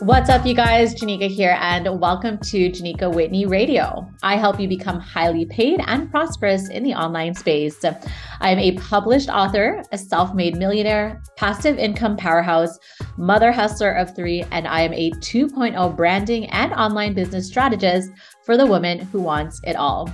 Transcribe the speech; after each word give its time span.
What's 0.00 0.28
up, 0.28 0.44
you 0.44 0.52
guys? 0.52 0.94
Genicca 0.94 1.26
here, 1.26 1.56
and 1.58 1.98
welcome 1.98 2.36
to 2.38 2.70
Genicca 2.70 3.12
Whitney 3.14 3.46
Radio. 3.46 4.06
I 4.22 4.36
help 4.36 4.60
you 4.60 4.68
become 4.68 5.00
highly 5.00 5.46
paid 5.46 5.80
and 5.86 6.10
prosperous 6.10 6.68
in 6.68 6.82
the 6.82 6.92
online 6.92 7.34
space. 7.34 7.82
I 7.82 8.50
am 8.50 8.58
a 8.58 8.72
published 8.72 9.30
author, 9.30 9.82
a 9.92 9.98
self 9.98 10.34
made 10.34 10.58
millionaire, 10.58 11.22
passive 11.36 11.78
income 11.78 12.18
powerhouse, 12.18 12.78
mother 13.16 13.50
hustler 13.50 13.92
of 13.92 14.14
three, 14.14 14.44
and 14.50 14.68
I 14.68 14.82
am 14.82 14.92
a 14.92 15.12
2.0 15.12 15.96
branding 15.96 16.44
and 16.50 16.74
online 16.74 17.14
business 17.14 17.46
strategist 17.46 18.10
for 18.44 18.56
the 18.56 18.66
woman 18.66 18.98
who 18.98 19.20
wants 19.20 19.60
it 19.64 19.76
all. 19.76 20.08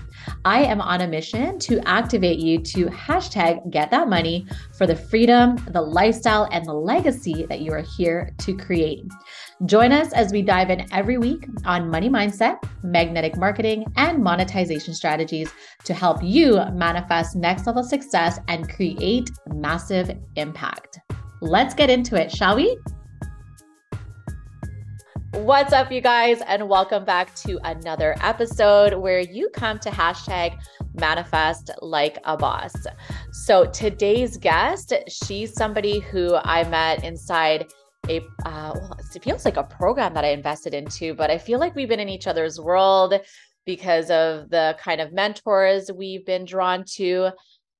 I 0.45 0.63
am 0.63 0.81
on 0.81 1.01
a 1.01 1.09
mission 1.09 1.59
to 1.61 1.81
activate 1.87 2.39
you 2.39 2.59
to 2.61 2.87
hashtag 2.87 3.71
get 3.71 3.91
that 3.91 4.09
money 4.09 4.47
for 4.79 4.87
the 4.87 4.97
freedom, 4.97 5.57
the 5.71 5.83
lifestyle, 5.83 6.49
and 6.53 6.65
the 6.65 6.73
legacy 6.73 7.47
that 7.47 7.61
you 7.61 7.73
are 7.73 7.83
here 7.83 8.31
to 8.39 8.57
create. 8.57 9.05
Join 9.67 9.93
us 9.93 10.13
as 10.13 10.33
we 10.33 10.43
dive 10.43 10.71
in 10.71 10.93
every 10.93 11.19
week 11.19 11.47
on 11.65 11.89
money 11.89 12.09
mindset, 12.09 12.59
magnetic 12.83 13.37
marketing, 13.37 13.85
and 13.95 14.21
monetization 14.21 14.93
strategies 14.93 15.53
to 15.85 15.95
help 15.95 16.21
you 16.21 16.61
manifest 16.73 17.37
next 17.37 17.65
level 17.69 17.85
success 17.85 18.41
and 18.49 18.69
create 18.69 19.31
massive 19.55 20.19
impact. 20.35 20.99
Let's 21.41 21.75
get 21.75 21.91
into 21.91 22.21
it, 22.21 22.33
shall 22.33 22.57
we? 22.57 22.77
What's 25.31 25.73
up, 25.73 25.93
you 25.93 26.01
guys, 26.01 26.41
and 26.49 26.69
welcome 26.69 27.05
back 27.05 27.33
to 27.37 27.61
another 27.63 28.17
episode 28.21 28.95
where 28.95 29.21
you 29.21 29.49
come 29.51 29.79
to 29.79 29.91
hashtag 29.91 30.59
manifest 30.95 31.71
like 31.81 32.19
a 32.25 32.37
boss. 32.37 32.75
So, 33.31 33.67
today's 33.67 34.37
guest, 34.39 34.93
she's 35.09 35.55
somebody 35.55 36.01
who 36.01 36.35
I 36.35 36.69
met 36.69 37.05
inside 37.05 37.67
a 38.09 38.19
uh, 38.45 38.73
well, 38.75 38.99
it 39.15 39.23
feels 39.23 39.45
like 39.45 39.57
a 39.57 39.63
program 39.63 40.15
that 40.15 40.25
I 40.25 40.29
invested 40.29 40.75
into, 40.75 41.15
but 41.15 41.31
I 41.31 41.39
feel 41.39 41.59
like 41.59 41.75
we've 41.75 41.89
been 41.89 42.01
in 42.01 42.09
each 42.09 42.27
other's 42.27 42.61
world 42.61 43.15
because 43.65 44.11
of 44.11 44.51
the 44.51 44.77
kind 44.81 45.01
of 45.01 45.13
mentors 45.13 45.91
we've 45.93 46.27
been 46.27 46.45
drawn 46.45 46.85
to. 46.97 47.31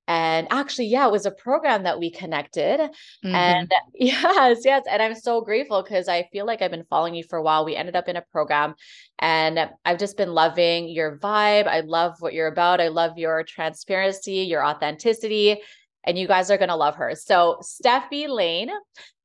And 0.09 0.49
actually, 0.51 0.87
yeah, 0.87 1.07
it 1.07 1.13
was 1.13 1.27
a 1.27 1.31
program 1.31 1.85
that 1.85 1.99
we 1.99 2.11
connected. 2.11 2.81
Mm-hmm. 2.81 3.35
And 3.35 3.73
yes, 3.95 4.61
yes. 4.65 4.85
And 4.91 5.01
I'm 5.03 5.15
so 5.15 5.41
grateful 5.41 5.83
because 5.83 6.09
I 6.09 6.29
feel 6.33 6.45
like 6.45 6.61
I've 6.61 6.71
been 6.71 6.87
following 6.91 7.15
you 7.15 7.25
for 7.25 7.39
a 7.39 7.43
while. 7.43 7.65
We 7.65 7.77
ended 7.77 7.97
up 7.97 8.09
in 8.09 8.17
a 8.17 8.25
program 8.33 8.75
and 9.19 9.71
I've 9.85 9.99
just 9.99 10.17
been 10.17 10.35
loving 10.35 10.89
your 10.89 11.19
vibe. 11.19 11.67
I 11.67 11.81
love 11.81 12.17
what 12.21 12.35
you're 12.35 12.49
about. 12.49 12.81
I 12.81 12.89
love 12.89 13.17
your 13.17 13.43
transparency, 13.45 14.39
your 14.39 14.65
authenticity 14.65 15.63
and 16.05 16.19
you 16.19 16.27
guys 16.27 16.51
are 16.51 16.59
going 16.59 16.69
to 16.69 16.77
love 16.77 16.97
her. 16.97 17.15
So, 17.15 17.61
Stefi 17.63 18.29
Lane 18.29 18.71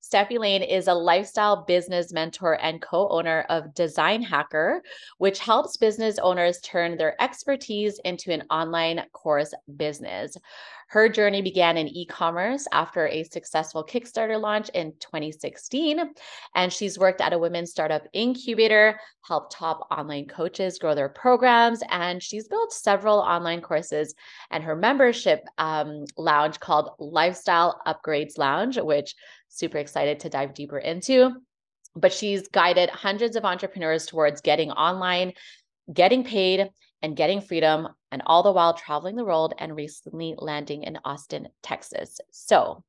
Stefi 0.08 0.40
Lane 0.40 0.64
is 0.64 0.88
a 0.88 0.94
lifestyle 0.94 1.66
business 1.66 2.14
mentor 2.14 2.54
and 2.62 2.82
co 2.82 3.10
owner 3.10 3.46
of 3.50 3.74
Design 3.74 4.22
Hacker, 4.22 4.82
which 5.18 5.40
helps 5.40 5.76
business 5.76 6.18
owners 6.20 6.62
turn 6.62 6.96
their 6.98 7.22
expertise 7.22 8.00
into 8.06 8.32
an 8.32 8.44
online 8.50 9.04
course 9.12 9.54
business. 9.76 10.38
Her 10.88 11.10
journey 11.10 11.42
began 11.42 11.76
in 11.76 11.90
e 11.90 12.06
commerce 12.06 12.66
after 12.72 13.08
a 13.08 13.24
successful 13.24 13.84
Kickstarter 13.84 14.40
launch 14.40 14.70
in 14.70 14.94
2016. 15.00 16.00
And 16.56 16.72
she's 16.72 16.98
worked 16.98 17.20
at 17.20 17.34
a 17.34 17.38
women's 17.38 17.72
startup 17.72 18.04
incubator, 18.14 18.98
helped 19.26 19.52
top 19.52 19.88
online 19.92 20.28
coaches 20.28 20.80
grow 20.80 20.96
their 20.96 21.10
programs, 21.10 21.84
and 21.90 22.24
she's 22.24 22.48
built 22.48 22.72
several 22.72 23.20
online 23.20 23.62
courses. 23.62 24.16
And 24.50 24.64
her 24.64 24.76
membership 24.78 25.44
um, 25.58 26.06
lounge 26.18 26.60
called 26.62 26.92
Lifestyle 27.00 27.82
Upgrades 27.86 28.38
Lounge, 28.38 28.78
which 28.80 29.14
super 29.50 29.80
excited 29.80 30.22
to 30.22 30.30
dive 30.30 30.54
deeper 30.54 30.80
into. 30.80 31.32
But 31.96 32.14
she's 32.14 32.48
guided 32.48 32.90
hundreds 32.90 33.36
of 33.36 33.44
entrepreneurs 33.44 34.06
towards 34.06 34.40
getting 34.40 34.72
online, 34.72 35.34
getting 35.94 36.24
paid, 36.24 36.70
and 37.02 37.16
getting 37.16 37.42
freedom, 37.42 37.90
and 38.12 38.22
all 38.26 38.44
the 38.44 38.52
while 38.52 38.74
traveling 38.74 39.16
the 39.16 39.26
world 39.26 39.54
and 39.58 39.76
recently 39.76 40.36
landing 40.38 40.84
in 40.84 41.00
Austin, 41.04 41.50
Texas. 41.62 42.20
So, 42.32 42.84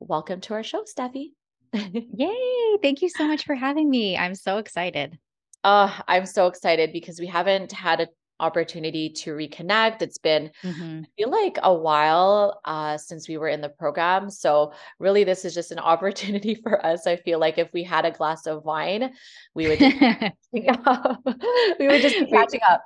welcome 0.00 0.40
to 0.42 0.54
our 0.54 0.62
show, 0.62 0.84
Stefi. 0.84 1.32
Yay! 1.72 2.76
Thank 2.82 3.02
you 3.02 3.08
so 3.08 3.26
much 3.26 3.44
for 3.44 3.54
having 3.54 3.88
me. 3.88 4.16
I'm 4.16 4.34
so 4.34 4.58
excited. 4.58 5.18
Uh, 5.64 5.92
I'm 6.08 6.26
so 6.26 6.48
excited 6.48 6.92
because 6.92 7.20
we 7.20 7.26
haven't 7.28 7.72
had 7.72 8.00
a 8.00 8.08
opportunity 8.42 9.08
to 9.08 9.32
reconnect. 9.34 10.02
It's 10.02 10.18
been, 10.18 10.50
mm-hmm. 10.62 11.02
I 11.04 11.06
feel 11.16 11.30
like 11.30 11.58
a 11.62 11.72
while 11.72 12.60
uh, 12.64 12.98
since 12.98 13.28
we 13.28 13.38
were 13.38 13.48
in 13.48 13.60
the 13.60 13.68
program. 13.68 14.28
So, 14.28 14.72
really, 14.98 15.24
this 15.24 15.44
is 15.44 15.54
just 15.54 15.72
an 15.72 15.78
opportunity 15.92 16.54
for 16.54 16.84
us. 16.84 17.06
I 17.06 17.16
feel 17.16 17.38
like 17.38 17.58
if 17.58 17.72
we 17.72 17.82
had 17.82 18.04
a 18.04 18.10
glass 18.10 18.46
of 18.46 18.64
wine, 18.64 19.12
we 19.54 19.68
would 19.68 19.80
we 20.52 21.86
would 21.88 22.02
just 22.02 22.18
be 22.18 22.26
catching 22.26 22.60
up. 22.68 22.82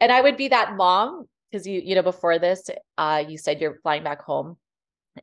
And 0.00 0.12
I 0.12 0.20
would 0.20 0.36
be 0.36 0.48
that 0.48 0.76
mom 0.76 1.26
because 1.50 1.66
you, 1.66 1.80
you 1.84 1.94
know, 1.94 2.02
before 2.02 2.38
this, 2.38 2.70
uh, 2.98 3.22
you 3.26 3.38
said 3.38 3.60
you're 3.60 3.78
flying 3.82 4.04
back 4.04 4.22
home 4.22 4.56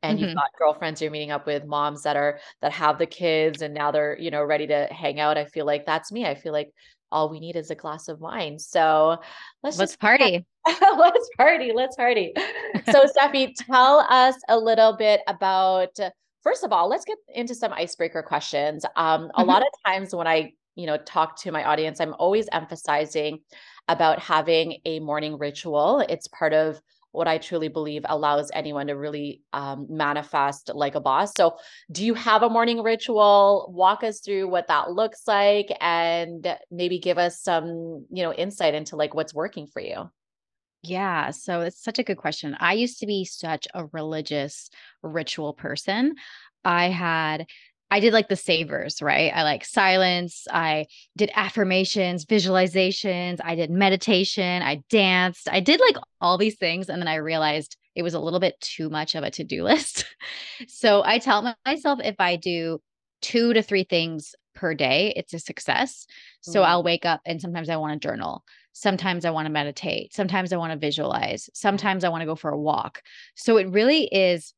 and 0.01 0.17
mm-hmm. 0.17 0.27
you've 0.27 0.35
got 0.35 0.47
girlfriends 0.57 1.01
you're 1.01 1.11
meeting 1.11 1.31
up 1.31 1.45
with 1.45 1.65
moms 1.65 2.03
that 2.03 2.15
are 2.15 2.39
that 2.61 2.71
have 2.71 2.97
the 2.97 3.05
kids 3.05 3.61
and 3.61 3.73
now 3.73 3.91
they're 3.91 4.17
you 4.19 4.31
know 4.31 4.43
ready 4.43 4.67
to 4.67 4.87
hang 4.91 5.19
out 5.19 5.37
i 5.37 5.45
feel 5.45 5.65
like 5.65 5.85
that's 5.85 6.11
me 6.11 6.25
i 6.25 6.35
feel 6.35 6.53
like 6.53 6.71
all 7.11 7.29
we 7.29 7.39
need 7.39 7.55
is 7.55 7.71
a 7.71 7.75
glass 7.75 8.07
of 8.07 8.19
wine. 8.21 8.57
So 8.59 9.17
let's 9.63 9.77
let's 9.77 9.95
party. 9.95 10.45
let's 10.97 11.29
party. 11.37 11.71
Let's 11.73 11.95
party. 11.95 12.33
so 12.91 13.05
Stefi, 13.17 13.53
tell 13.55 13.99
us 14.09 14.35
a 14.49 14.57
little 14.57 14.95
bit 14.95 15.21
about 15.27 15.97
first 16.43 16.63
of 16.63 16.71
all, 16.71 16.89
let's 16.89 17.05
get 17.05 17.17
into 17.33 17.55
some 17.55 17.73
icebreaker 17.73 18.23
questions. 18.23 18.85
Um, 18.95 19.23
mm-hmm. 19.23 19.41
a 19.41 19.43
lot 19.43 19.61
of 19.61 19.67
times 19.85 20.13
when 20.13 20.27
I, 20.27 20.53
you 20.75 20.87
know, 20.87 20.97
talk 20.97 21.39
to 21.41 21.51
my 21.51 21.63
audience, 21.63 21.99
I'm 21.99 22.15
always 22.17 22.47
emphasizing 22.51 23.39
about 23.87 24.19
having 24.19 24.79
a 24.85 24.99
morning 24.99 25.37
ritual. 25.37 26.03
It's 26.07 26.27
part 26.27 26.53
of 26.53 26.81
what 27.11 27.27
I 27.27 27.37
truly 27.37 27.67
believe 27.67 28.05
allows 28.07 28.51
anyone 28.53 28.87
to 28.87 28.93
really 28.93 29.41
um, 29.53 29.87
manifest 29.89 30.71
like 30.73 30.95
a 30.95 30.99
boss. 30.99 31.33
So, 31.35 31.57
do 31.91 32.05
you 32.05 32.13
have 32.13 32.43
a 32.43 32.49
morning 32.49 32.81
ritual? 32.83 33.71
Walk 33.73 34.03
us 34.03 34.19
through 34.19 34.49
what 34.49 34.67
that 34.67 34.91
looks 34.91 35.23
like, 35.27 35.67
and 35.79 36.57
maybe 36.69 36.99
give 36.99 37.17
us 37.17 37.41
some, 37.41 38.05
you 38.11 38.23
know, 38.23 38.33
insight 38.33 38.73
into 38.73 38.95
like 38.95 39.13
what's 39.13 39.33
working 39.33 39.67
for 39.67 39.81
you. 39.81 40.09
Yeah, 40.83 41.29
so 41.29 41.61
it's 41.61 41.83
such 41.83 41.99
a 41.99 42.03
good 42.03 42.17
question. 42.17 42.57
I 42.59 42.73
used 42.73 42.99
to 42.99 43.05
be 43.05 43.23
such 43.23 43.67
a 43.73 43.85
religious 43.87 44.69
ritual 45.03 45.53
person. 45.53 46.15
I 46.63 46.89
had 46.89 47.45
I 47.91 47.99
did 47.99 48.13
like 48.13 48.29
the 48.29 48.37
savers, 48.37 49.01
right? 49.01 49.31
I 49.35 49.43
like 49.43 49.65
silence. 49.65 50.47
I 50.49 50.85
did 51.17 51.29
affirmations, 51.35 52.25
visualizations. 52.25 53.39
I 53.43 53.55
did 53.55 53.69
meditation. 53.69 54.63
I 54.63 54.81
danced. 54.89 55.49
I 55.51 55.59
did 55.59 55.81
like 55.81 55.97
all 56.21 56.37
these 56.37 56.55
things. 56.55 56.89
And 56.89 57.01
then 57.01 57.09
I 57.09 57.15
realized 57.15 57.75
it 57.93 58.03
was 58.03 58.13
a 58.13 58.19
little 58.19 58.39
bit 58.39 58.59
too 58.61 58.89
much 58.89 59.13
of 59.13 59.25
a 59.25 59.31
to 59.31 59.43
do 59.43 59.63
list. 59.65 60.05
so 60.67 61.03
I 61.03 61.19
tell 61.19 61.53
myself 61.65 61.99
if 62.01 62.15
I 62.17 62.37
do 62.37 62.81
two 63.21 63.53
to 63.53 63.61
three 63.61 63.83
things 63.83 64.35
per 64.55 64.73
day, 64.73 65.13
it's 65.17 65.33
a 65.33 65.39
success. 65.39 66.07
So 66.39 66.61
mm-hmm. 66.61 66.71
I'll 66.71 66.83
wake 66.83 67.05
up 67.05 67.19
and 67.25 67.41
sometimes 67.41 67.69
I 67.69 67.75
want 67.75 68.01
to 68.01 68.07
journal. 68.07 68.45
Sometimes 68.71 69.25
I 69.25 69.31
want 69.31 69.47
to 69.47 69.51
meditate. 69.51 70.13
Sometimes 70.13 70.53
I 70.53 70.57
want 70.57 70.71
to 70.71 70.79
visualize. 70.79 71.49
Sometimes 71.53 72.05
I 72.05 72.09
want 72.09 72.21
to 72.21 72.25
go 72.25 72.35
for 72.35 72.51
a 72.51 72.57
walk. 72.57 73.01
So 73.35 73.57
it 73.57 73.67
really 73.69 74.05
is 74.05 74.53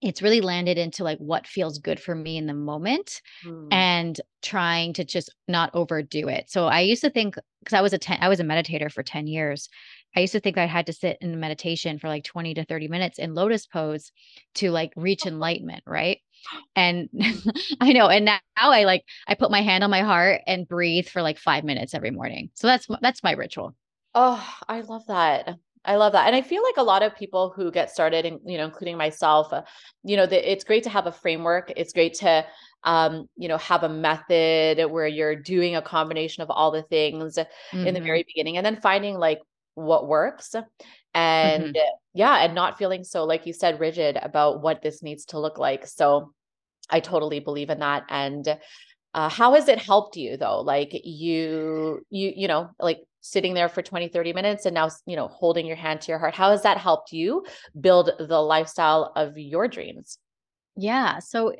it's 0.00 0.22
really 0.22 0.40
landed 0.40 0.78
into 0.78 1.02
like 1.02 1.18
what 1.18 1.46
feels 1.46 1.78
good 1.78 1.98
for 1.98 2.14
me 2.14 2.36
in 2.36 2.46
the 2.46 2.54
moment 2.54 3.20
mm. 3.44 3.66
and 3.72 4.20
trying 4.42 4.92
to 4.92 5.04
just 5.04 5.34
not 5.48 5.70
overdo 5.74 6.28
it. 6.28 6.48
So 6.48 6.66
I 6.66 6.80
used 6.80 7.02
to 7.02 7.10
think 7.10 7.36
because 7.60 7.74
I 7.76 7.80
was 7.80 7.92
a 7.92 7.98
ten, 7.98 8.18
I 8.20 8.28
was 8.28 8.38
a 8.38 8.44
meditator 8.44 8.92
for 8.92 9.02
10 9.02 9.26
years. 9.26 9.68
I 10.16 10.20
used 10.20 10.32
to 10.32 10.40
think 10.40 10.56
I 10.56 10.66
had 10.66 10.86
to 10.86 10.92
sit 10.92 11.18
in 11.20 11.38
meditation 11.40 11.98
for 11.98 12.08
like 12.08 12.24
20 12.24 12.54
to 12.54 12.64
30 12.64 12.88
minutes 12.88 13.18
in 13.18 13.34
lotus 13.34 13.66
pose 13.66 14.12
to 14.54 14.70
like 14.70 14.92
reach 14.96 15.26
enlightenment, 15.26 15.82
right? 15.86 16.18
And 16.76 17.08
I 17.80 17.92
know 17.92 18.08
and 18.08 18.24
now 18.24 18.38
I 18.56 18.84
like 18.84 19.04
I 19.26 19.34
put 19.34 19.50
my 19.50 19.62
hand 19.62 19.82
on 19.82 19.90
my 19.90 20.02
heart 20.02 20.42
and 20.46 20.68
breathe 20.68 21.08
for 21.08 21.20
like 21.20 21.38
5 21.38 21.64
minutes 21.64 21.94
every 21.94 22.12
morning. 22.12 22.50
So 22.54 22.68
that's 22.68 22.86
that's 23.02 23.24
my 23.24 23.32
ritual. 23.32 23.74
Oh, 24.14 24.48
I 24.68 24.82
love 24.82 25.06
that. 25.08 25.58
I 25.88 25.96
love 25.96 26.12
that. 26.12 26.26
And 26.26 26.36
I 26.36 26.42
feel 26.42 26.62
like 26.62 26.76
a 26.76 26.82
lot 26.82 27.02
of 27.02 27.16
people 27.16 27.52
who 27.56 27.72
get 27.72 27.90
started, 27.90 28.26
and 28.26 28.38
you 28.44 28.58
know, 28.58 28.66
including 28.66 28.96
myself, 28.98 29.52
uh, 29.52 29.62
you 30.04 30.16
know, 30.16 30.26
the, 30.26 30.52
it's 30.52 30.64
great 30.64 30.84
to 30.84 30.90
have 30.90 31.06
a 31.06 31.12
framework. 31.12 31.72
It's 31.76 31.92
great 31.92 32.14
to, 32.14 32.44
um, 32.84 33.26
you 33.36 33.48
know, 33.48 33.58
have 33.58 33.82
a 33.82 33.88
method 33.88 34.90
where 34.90 35.06
you're 35.06 35.34
doing 35.34 35.76
a 35.76 35.82
combination 35.82 36.42
of 36.42 36.50
all 36.50 36.70
the 36.70 36.82
things 36.82 37.36
mm-hmm. 37.36 37.86
in 37.86 37.94
the 37.94 38.00
very 38.00 38.20
mm-hmm. 38.20 38.26
beginning 38.26 38.56
and 38.58 38.66
then 38.66 38.80
finding 38.80 39.16
like 39.16 39.40
what 39.74 40.06
works 40.06 40.54
and 41.14 41.74
mm-hmm. 41.74 41.96
yeah, 42.14 42.44
and 42.44 42.54
not 42.54 42.78
feeling 42.78 43.04
so, 43.04 43.24
like 43.24 43.46
you 43.46 43.52
said, 43.52 43.80
rigid 43.80 44.18
about 44.20 44.62
what 44.62 44.82
this 44.82 45.02
needs 45.02 45.24
to 45.26 45.40
look 45.40 45.58
like. 45.58 45.86
So 45.86 46.32
I 46.90 47.00
totally 47.00 47.40
believe 47.40 47.70
in 47.70 47.80
that. 47.80 48.04
And 48.08 48.46
uh, 49.14 49.28
how 49.28 49.54
has 49.54 49.68
it 49.68 49.78
helped 49.78 50.16
you 50.16 50.36
though? 50.36 50.60
Like 50.60 50.92
you, 50.92 52.04
you, 52.10 52.32
you 52.36 52.48
know, 52.48 52.70
like 52.78 53.00
sitting 53.30 53.54
there 53.54 53.68
for 53.68 53.82
20 53.82 54.08
30 54.08 54.32
minutes 54.32 54.66
and 54.66 54.74
now 54.74 54.88
you 55.06 55.16
know 55.16 55.28
holding 55.28 55.66
your 55.66 55.76
hand 55.76 56.00
to 56.00 56.12
your 56.12 56.18
heart 56.18 56.34
how 56.34 56.50
has 56.50 56.62
that 56.62 56.78
helped 56.78 57.12
you 57.12 57.44
build 57.80 58.10
the 58.18 58.40
lifestyle 58.40 59.12
of 59.16 59.36
your 59.36 59.68
dreams 59.68 60.18
Yeah. 60.80 61.18
So 61.18 61.54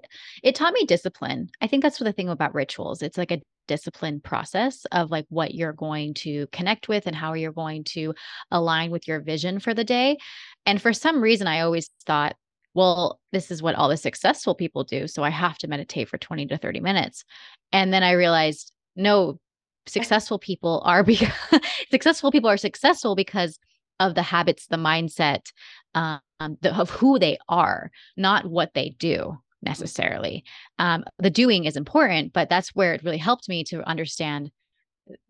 it 0.45 0.55
taught 0.55 0.73
me 0.73 0.85
discipline. 0.85 1.51
I 1.61 1.67
think 1.67 1.83
that's 1.83 1.99
the 1.99 2.13
thing 2.13 2.29
about 2.29 2.55
rituals. 2.55 3.03
It's 3.03 3.19
like 3.19 3.33
a 3.33 3.43
discipline 3.67 4.21
process 4.21 4.85
of 4.93 5.11
like 5.11 5.27
what 5.29 5.55
you're 5.55 5.73
going 5.73 6.15
to 6.15 6.47
connect 6.53 6.89
with 6.89 7.05
and 7.07 7.17
how 7.17 7.35
you're 7.35 7.53
going 7.53 7.83
to 7.85 8.15
align 8.53 8.93
with 8.93 9.09
your 9.09 9.21
vision 9.21 9.59
for 9.59 9.75
the 9.75 9.83
day. 9.83 10.19
And 10.67 10.81
for 10.81 10.93
some 10.93 11.21
reason, 11.21 11.49
I 11.49 11.61
always 11.61 11.91
thought, 12.07 12.37
well, 12.75 13.19
this 13.33 13.51
is 13.51 13.61
what 13.61 13.75
all 13.75 13.89
the 13.89 13.97
successful 13.97 14.55
people 14.55 14.85
do. 14.85 15.09
So 15.09 15.25
I 15.25 15.31
have 15.31 15.59
to 15.59 15.69
meditate 15.69 16.09
for 16.09 16.17
20 16.17 16.47
to 16.47 16.57
30 16.57 16.79
minutes. 16.79 17.25
And 17.73 17.93
then 17.93 18.05
I 18.05 18.13
realized, 18.13 18.73
no, 18.95 19.41
successful 19.89 20.39
people 20.39 20.83
are 20.85 21.03
because 21.03 21.33
successful 21.91 22.31
people 22.31 22.51
are 22.51 22.57
successful 22.57 23.15
because 23.15 23.59
of 24.01 24.15
the 24.15 24.23
habits, 24.23 24.67
the 24.67 24.77
mindset, 24.77 25.47
um, 25.95 26.21
the, 26.61 26.75
of 26.77 26.91
who 26.91 27.19
they 27.19 27.39
are, 27.49 27.91
not 28.17 28.47
what 28.47 28.75
they 28.75 28.91
do 28.99 29.37
necessarily. 29.63 30.45
Um, 30.79 31.05
the 31.19 31.31
doing 31.31 31.65
is 31.65 31.77
important, 31.77 32.33
but 32.33 32.49
that's 32.49 32.75
where 32.75 32.95
it 32.95 33.03
really 33.03 33.19
helped 33.19 33.49
me 33.49 33.65
to 33.65 33.87
understand 33.89 34.51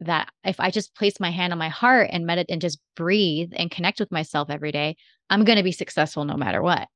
that 0.00 0.28
if 0.44 0.61
I 0.61 0.70
just 0.70 0.94
place 0.94 1.20
my 1.20 1.31
hand 1.31 1.52
on 1.52 1.58
my 1.58 1.69
heart 1.69 2.11
and 2.12 2.26
meditate 2.26 2.52
and 2.52 2.61
just 2.61 2.81
breathe 2.96 3.52
and 3.54 3.70
connect 3.70 4.00
with 4.00 4.12
myself 4.12 4.50
every 4.50 4.72
day, 4.72 4.96
I'm 5.31 5.44
going 5.44 5.58
to 5.58 5.62
be 5.64 5.72
successful 5.72 6.25
no 6.25 6.37
matter 6.37 6.62
what. 6.62 6.88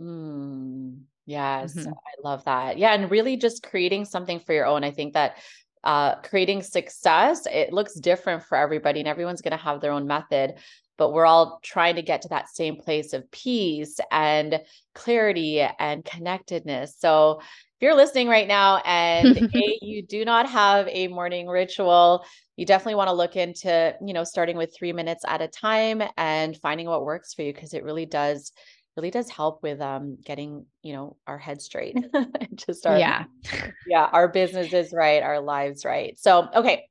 Mm, 0.00 1.00
yes, 1.24 1.74
mm-hmm. 1.74 1.88
I 1.88 2.28
love 2.28 2.44
that. 2.44 2.78
Yeah, 2.78 2.92
and 2.92 3.10
really 3.10 3.36
just 3.36 3.62
creating 3.62 4.04
something 4.04 4.40
for 4.40 4.52
your 4.52 4.66
own. 4.66 4.84
I 4.84 4.90
think 4.90 5.14
that 5.14 5.38
uh, 5.84 6.16
creating 6.16 6.62
success, 6.62 7.46
it 7.46 7.72
looks 7.72 7.94
different 7.94 8.42
for 8.42 8.56
everybody, 8.56 9.00
and 9.00 9.08
everyone's 9.08 9.42
going 9.42 9.56
to 9.56 9.64
have 9.64 9.80
their 9.80 9.92
own 9.92 10.06
method 10.06 10.54
but 10.96 11.12
we're 11.12 11.26
all 11.26 11.60
trying 11.62 11.96
to 11.96 12.02
get 12.02 12.22
to 12.22 12.28
that 12.28 12.48
same 12.48 12.76
place 12.76 13.12
of 13.12 13.30
peace 13.30 13.98
and 14.10 14.60
clarity 14.94 15.60
and 15.78 16.04
connectedness. 16.04 16.96
So 16.98 17.40
if 17.40 17.82
you're 17.82 17.94
listening 17.94 18.28
right 18.28 18.48
now 18.48 18.78
and 18.78 19.36
a, 19.54 19.78
you 19.82 20.02
do 20.02 20.24
not 20.24 20.48
have 20.48 20.88
a 20.88 21.08
morning 21.08 21.46
ritual, 21.46 22.24
you 22.56 22.64
definitely 22.64 22.94
want 22.94 23.08
to 23.08 23.14
look 23.14 23.36
into, 23.36 23.94
you 24.04 24.14
know, 24.14 24.24
starting 24.24 24.56
with 24.56 24.74
three 24.74 24.92
minutes 24.92 25.24
at 25.28 25.42
a 25.42 25.48
time 25.48 26.02
and 26.16 26.56
finding 26.56 26.86
what 26.86 27.04
works 27.04 27.34
for 27.34 27.42
you 27.42 27.52
because 27.52 27.74
it 27.74 27.84
really 27.84 28.06
does 28.06 28.52
really 28.96 29.10
does 29.10 29.28
help 29.28 29.62
with 29.62 29.80
um 29.80 30.16
getting 30.24 30.66
you 30.82 30.92
know 30.92 31.16
our 31.26 31.38
head 31.38 31.60
straight 31.60 31.96
just 32.54 32.86
our 32.86 32.98
yeah 32.98 33.24
yeah 33.86 34.08
our 34.12 34.28
businesses 34.28 34.92
right 34.92 35.22
our 35.22 35.40
lives 35.40 35.84
right 35.84 36.18
so 36.18 36.48
okay 36.54 36.86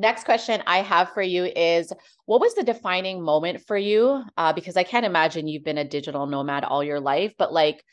Next 0.00 0.22
question 0.22 0.62
I 0.64 0.78
have 0.78 1.10
for 1.12 1.22
you 1.22 1.44
is 1.44 1.92
What 2.26 2.40
was 2.40 2.54
the 2.54 2.62
defining 2.62 3.20
moment 3.20 3.66
for 3.66 3.76
you? 3.76 4.22
Uh, 4.36 4.52
because 4.52 4.76
I 4.76 4.84
can't 4.84 5.04
imagine 5.04 5.48
you've 5.48 5.64
been 5.64 5.76
a 5.76 5.84
digital 5.84 6.26
nomad 6.26 6.62
all 6.62 6.84
your 6.84 7.00
life, 7.00 7.32
but 7.36 7.52
like, 7.52 7.84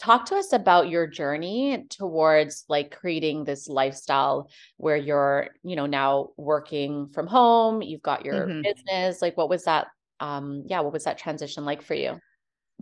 talk 0.00 0.24
to 0.24 0.34
us 0.34 0.52
about 0.52 0.88
your 0.88 1.06
journey 1.06 1.84
towards 1.90 2.64
like 2.68 2.90
creating 2.90 3.44
this 3.44 3.68
lifestyle 3.68 4.48
where 4.78 4.96
you're 4.96 5.48
you 5.62 5.76
know 5.76 5.84
now 5.84 6.30
working 6.38 7.06
from 7.10 7.26
home 7.26 7.82
you've 7.82 8.00
got 8.00 8.24
your 8.24 8.46
mm-hmm. 8.46 8.62
business 8.62 9.20
like 9.20 9.36
what 9.36 9.50
was 9.50 9.64
that 9.64 9.88
um 10.20 10.62
yeah 10.66 10.80
what 10.80 10.92
was 10.92 11.04
that 11.04 11.18
transition 11.18 11.66
like 11.66 11.82
for 11.82 11.92
you 11.92 12.18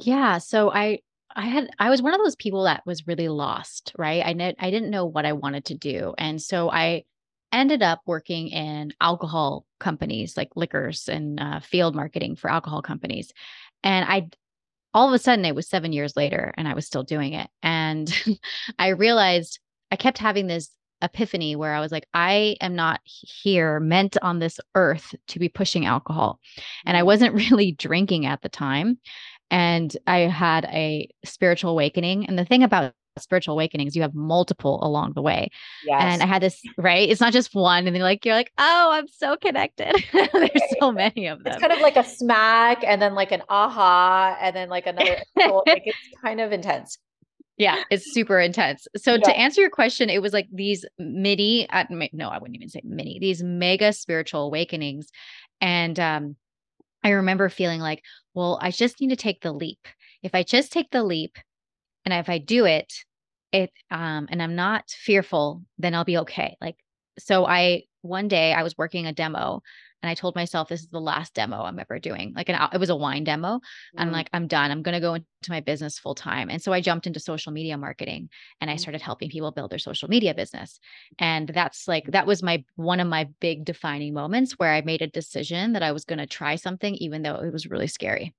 yeah 0.00 0.38
so 0.38 0.70
i 0.70 0.98
i 1.36 1.46
had 1.46 1.68
i 1.78 1.90
was 1.90 2.02
one 2.02 2.14
of 2.14 2.20
those 2.20 2.36
people 2.36 2.64
that 2.64 2.84
was 2.86 3.06
really 3.06 3.28
lost 3.28 3.92
right 3.98 4.24
i 4.24 4.54
i 4.58 4.70
didn't 4.70 4.90
know 4.90 5.04
what 5.06 5.26
i 5.26 5.32
wanted 5.32 5.64
to 5.64 5.74
do 5.74 6.14
and 6.18 6.40
so 6.40 6.70
i 6.70 7.02
ended 7.52 7.82
up 7.82 8.00
working 8.06 8.48
in 8.48 8.92
alcohol 9.00 9.64
companies 9.80 10.36
like 10.36 10.50
liquors 10.54 11.08
and 11.08 11.40
uh, 11.40 11.60
field 11.60 11.94
marketing 11.94 12.36
for 12.36 12.50
alcohol 12.50 12.82
companies. 12.82 13.32
And 13.82 14.04
I, 14.08 14.28
all 14.92 15.08
of 15.08 15.14
a 15.14 15.18
sudden, 15.18 15.44
it 15.44 15.54
was 15.54 15.68
seven 15.68 15.92
years 15.92 16.16
later 16.16 16.52
and 16.56 16.68
I 16.68 16.74
was 16.74 16.86
still 16.86 17.02
doing 17.02 17.32
it. 17.32 17.48
And 17.62 18.12
I 18.78 18.88
realized 18.88 19.60
I 19.90 19.96
kept 19.96 20.18
having 20.18 20.46
this 20.46 20.70
epiphany 21.00 21.54
where 21.54 21.74
I 21.74 21.80
was 21.80 21.92
like, 21.92 22.06
I 22.12 22.56
am 22.60 22.74
not 22.74 23.00
here 23.04 23.78
meant 23.78 24.16
on 24.20 24.40
this 24.40 24.58
earth 24.74 25.14
to 25.28 25.38
be 25.38 25.48
pushing 25.48 25.86
alcohol. 25.86 26.40
And 26.84 26.96
I 26.96 27.00
mm-hmm. 27.00 27.06
wasn't 27.06 27.34
really 27.50 27.72
drinking 27.72 28.26
at 28.26 28.42
the 28.42 28.48
time. 28.48 28.98
And 29.50 29.96
I 30.06 30.20
had 30.20 30.64
a 30.66 31.08
spiritual 31.24 31.70
awakening. 31.70 32.26
And 32.26 32.38
the 32.38 32.44
thing 32.44 32.62
about 32.62 32.92
spiritual 33.18 33.54
awakenings, 33.54 33.96
you 33.96 34.02
have 34.02 34.14
multiple 34.14 34.78
along 34.82 35.12
the 35.14 35.22
way. 35.22 35.50
Yes. 35.84 36.02
And 36.02 36.22
I 36.22 36.26
had 36.26 36.42
this, 36.42 36.60
right? 36.76 37.08
It's 37.08 37.20
not 37.20 37.32
just 37.32 37.54
one. 37.54 37.86
And 37.86 37.94
then 37.94 38.02
like, 38.02 38.24
you're 38.24 38.34
like, 38.34 38.52
oh, 38.58 38.90
I'm 38.92 39.08
so 39.08 39.36
connected. 39.36 39.92
There's 40.12 40.50
so 40.80 40.92
many 40.92 41.26
of 41.26 41.42
them. 41.42 41.52
It's 41.52 41.60
kind 41.60 41.72
of 41.72 41.80
like 41.80 41.96
a 41.96 42.04
smack 42.04 42.84
and 42.84 43.00
then 43.00 43.14
like 43.14 43.32
an 43.32 43.42
aha 43.48 44.36
and 44.40 44.54
then 44.54 44.68
like 44.68 44.86
another, 44.86 45.18
like 45.36 45.82
it's 45.84 45.98
kind 46.22 46.40
of 46.40 46.52
intense. 46.52 46.98
Yeah, 47.56 47.82
it's 47.90 48.12
super 48.12 48.38
intense. 48.38 48.86
So 48.96 49.14
yeah. 49.14 49.18
to 49.18 49.36
answer 49.36 49.60
your 49.60 49.70
question, 49.70 50.10
it 50.10 50.22
was 50.22 50.32
like 50.32 50.46
these 50.52 50.84
mini, 50.98 51.66
no, 52.12 52.28
I 52.28 52.38
wouldn't 52.38 52.54
even 52.54 52.68
say 52.68 52.80
mini, 52.84 53.18
these 53.20 53.42
mega 53.42 53.92
spiritual 53.92 54.42
awakenings. 54.42 55.08
And 55.60 55.98
um, 55.98 56.36
I 57.08 57.12
remember 57.12 57.48
feeling 57.48 57.80
like, 57.80 58.02
well, 58.34 58.58
I 58.60 58.70
just 58.70 59.00
need 59.00 59.08
to 59.10 59.16
take 59.16 59.40
the 59.40 59.52
leap. 59.52 59.80
If 60.22 60.34
I 60.34 60.42
just 60.42 60.72
take 60.72 60.90
the 60.90 61.02
leap 61.02 61.38
and 62.04 62.12
if 62.12 62.28
I 62.28 62.38
do 62.38 62.66
it, 62.66 62.92
it 63.52 63.70
um 63.90 64.28
and 64.30 64.42
i'm 64.42 64.54
not 64.54 64.88
fearful 64.90 65.62
then 65.78 65.94
i'll 65.94 66.04
be 66.04 66.18
okay 66.18 66.54
like 66.60 66.76
so 67.18 67.46
i 67.46 67.82
one 68.02 68.28
day 68.28 68.52
i 68.52 68.62
was 68.62 68.76
working 68.76 69.06
a 69.06 69.12
demo 69.12 69.62
and 70.02 70.10
i 70.10 70.14
told 70.14 70.34
myself 70.34 70.68
this 70.68 70.80
is 70.80 70.88
the 70.88 71.00
last 71.00 71.34
demo 71.34 71.62
i'm 71.62 71.78
ever 71.78 71.98
doing 71.98 72.32
like 72.34 72.48
an 72.48 72.68
it 72.72 72.78
was 72.78 72.90
a 72.90 72.96
wine 72.96 73.24
demo 73.24 73.56
mm. 73.56 73.60
i'm 73.96 74.10
like 74.12 74.28
i'm 74.32 74.46
done 74.46 74.70
i'm 74.70 74.82
going 74.82 74.94
to 74.94 75.00
go 75.00 75.14
into 75.14 75.26
my 75.48 75.60
business 75.60 75.98
full 75.98 76.14
time 76.14 76.48
and 76.50 76.62
so 76.62 76.72
i 76.72 76.80
jumped 76.80 77.06
into 77.06 77.20
social 77.20 77.52
media 77.52 77.76
marketing 77.76 78.28
and 78.60 78.70
i 78.70 78.74
mm. 78.74 78.80
started 78.80 79.00
helping 79.00 79.30
people 79.30 79.50
build 79.50 79.70
their 79.70 79.78
social 79.78 80.08
media 80.08 80.34
business 80.34 80.80
and 81.18 81.48
that's 81.48 81.88
like 81.88 82.06
that 82.12 82.26
was 82.26 82.42
my 82.42 82.64
one 82.76 83.00
of 83.00 83.08
my 83.08 83.28
big 83.40 83.64
defining 83.64 84.14
moments 84.14 84.52
where 84.52 84.72
i 84.72 84.80
made 84.82 85.02
a 85.02 85.06
decision 85.06 85.72
that 85.72 85.82
i 85.82 85.92
was 85.92 86.04
going 86.04 86.18
to 86.18 86.26
try 86.26 86.56
something 86.56 86.94
even 86.96 87.22
though 87.22 87.36
it 87.36 87.52
was 87.52 87.66
really 87.66 87.88
scary 87.88 88.34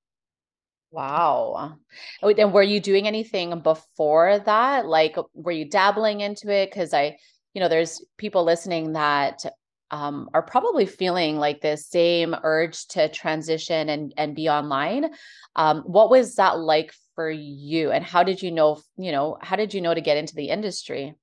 Wow. 0.91 1.77
Oh, 2.23 2.29
and 2.29 2.51
were 2.51 2.63
you 2.63 2.79
doing 2.79 3.07
anything 3.07 3.59
before 3.59 4.39
that? 4.39 4.87
Like, 4.87 5.15
were 5.33 5.51
you 5.51 5.65
dabbling 5.65 6.21
into 6.21 6.51
it? 6.51 6.71
Because 6.71 6.93
I, 6.93 7.17
you 7.53 7.61
know, 7.61 7.67
there's 7.67 8.03
people 8.17 8.43
listening 8.43 8.93
that 8.93 9.45
um, 9.91 10.29
are 10.33 10.41
probably 10.41 10.85
feeling 10.85 11.37
like 11.37 11.61
this 11.61 11.87
same 11.87 12.35
urge 12.43 12.87
to 12.89 13.09
transition 13.09 13.89
and 13.89 14.13
and 14.17 14.35
be 14.35 14.49
online. 14.49 15.11
Um, 15.55 15.81
what 15.81 16.09
was 16.09 16.35
that 16.35 16.59
like 16.59 16.93
for 17.15 17.29
you? 17.29 17.91
And 17.91 18.03
how 18.03 18.23
did 18.23 18.41
you 18.41 18.51
know? 18.51 18.81
You 18.97 19.11
know, 19.11 19.37
how 19.41 19.55
did 19.55 19.73
you 19.73 19.81
know 19.81 19.93
to 19.93 20.01
get 20.01 20.17
into 20.17 20.35
the 20.35 20.49
industry? 20.49 21.15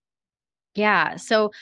Yeah. 0.74 1.16
So 1.16 1.52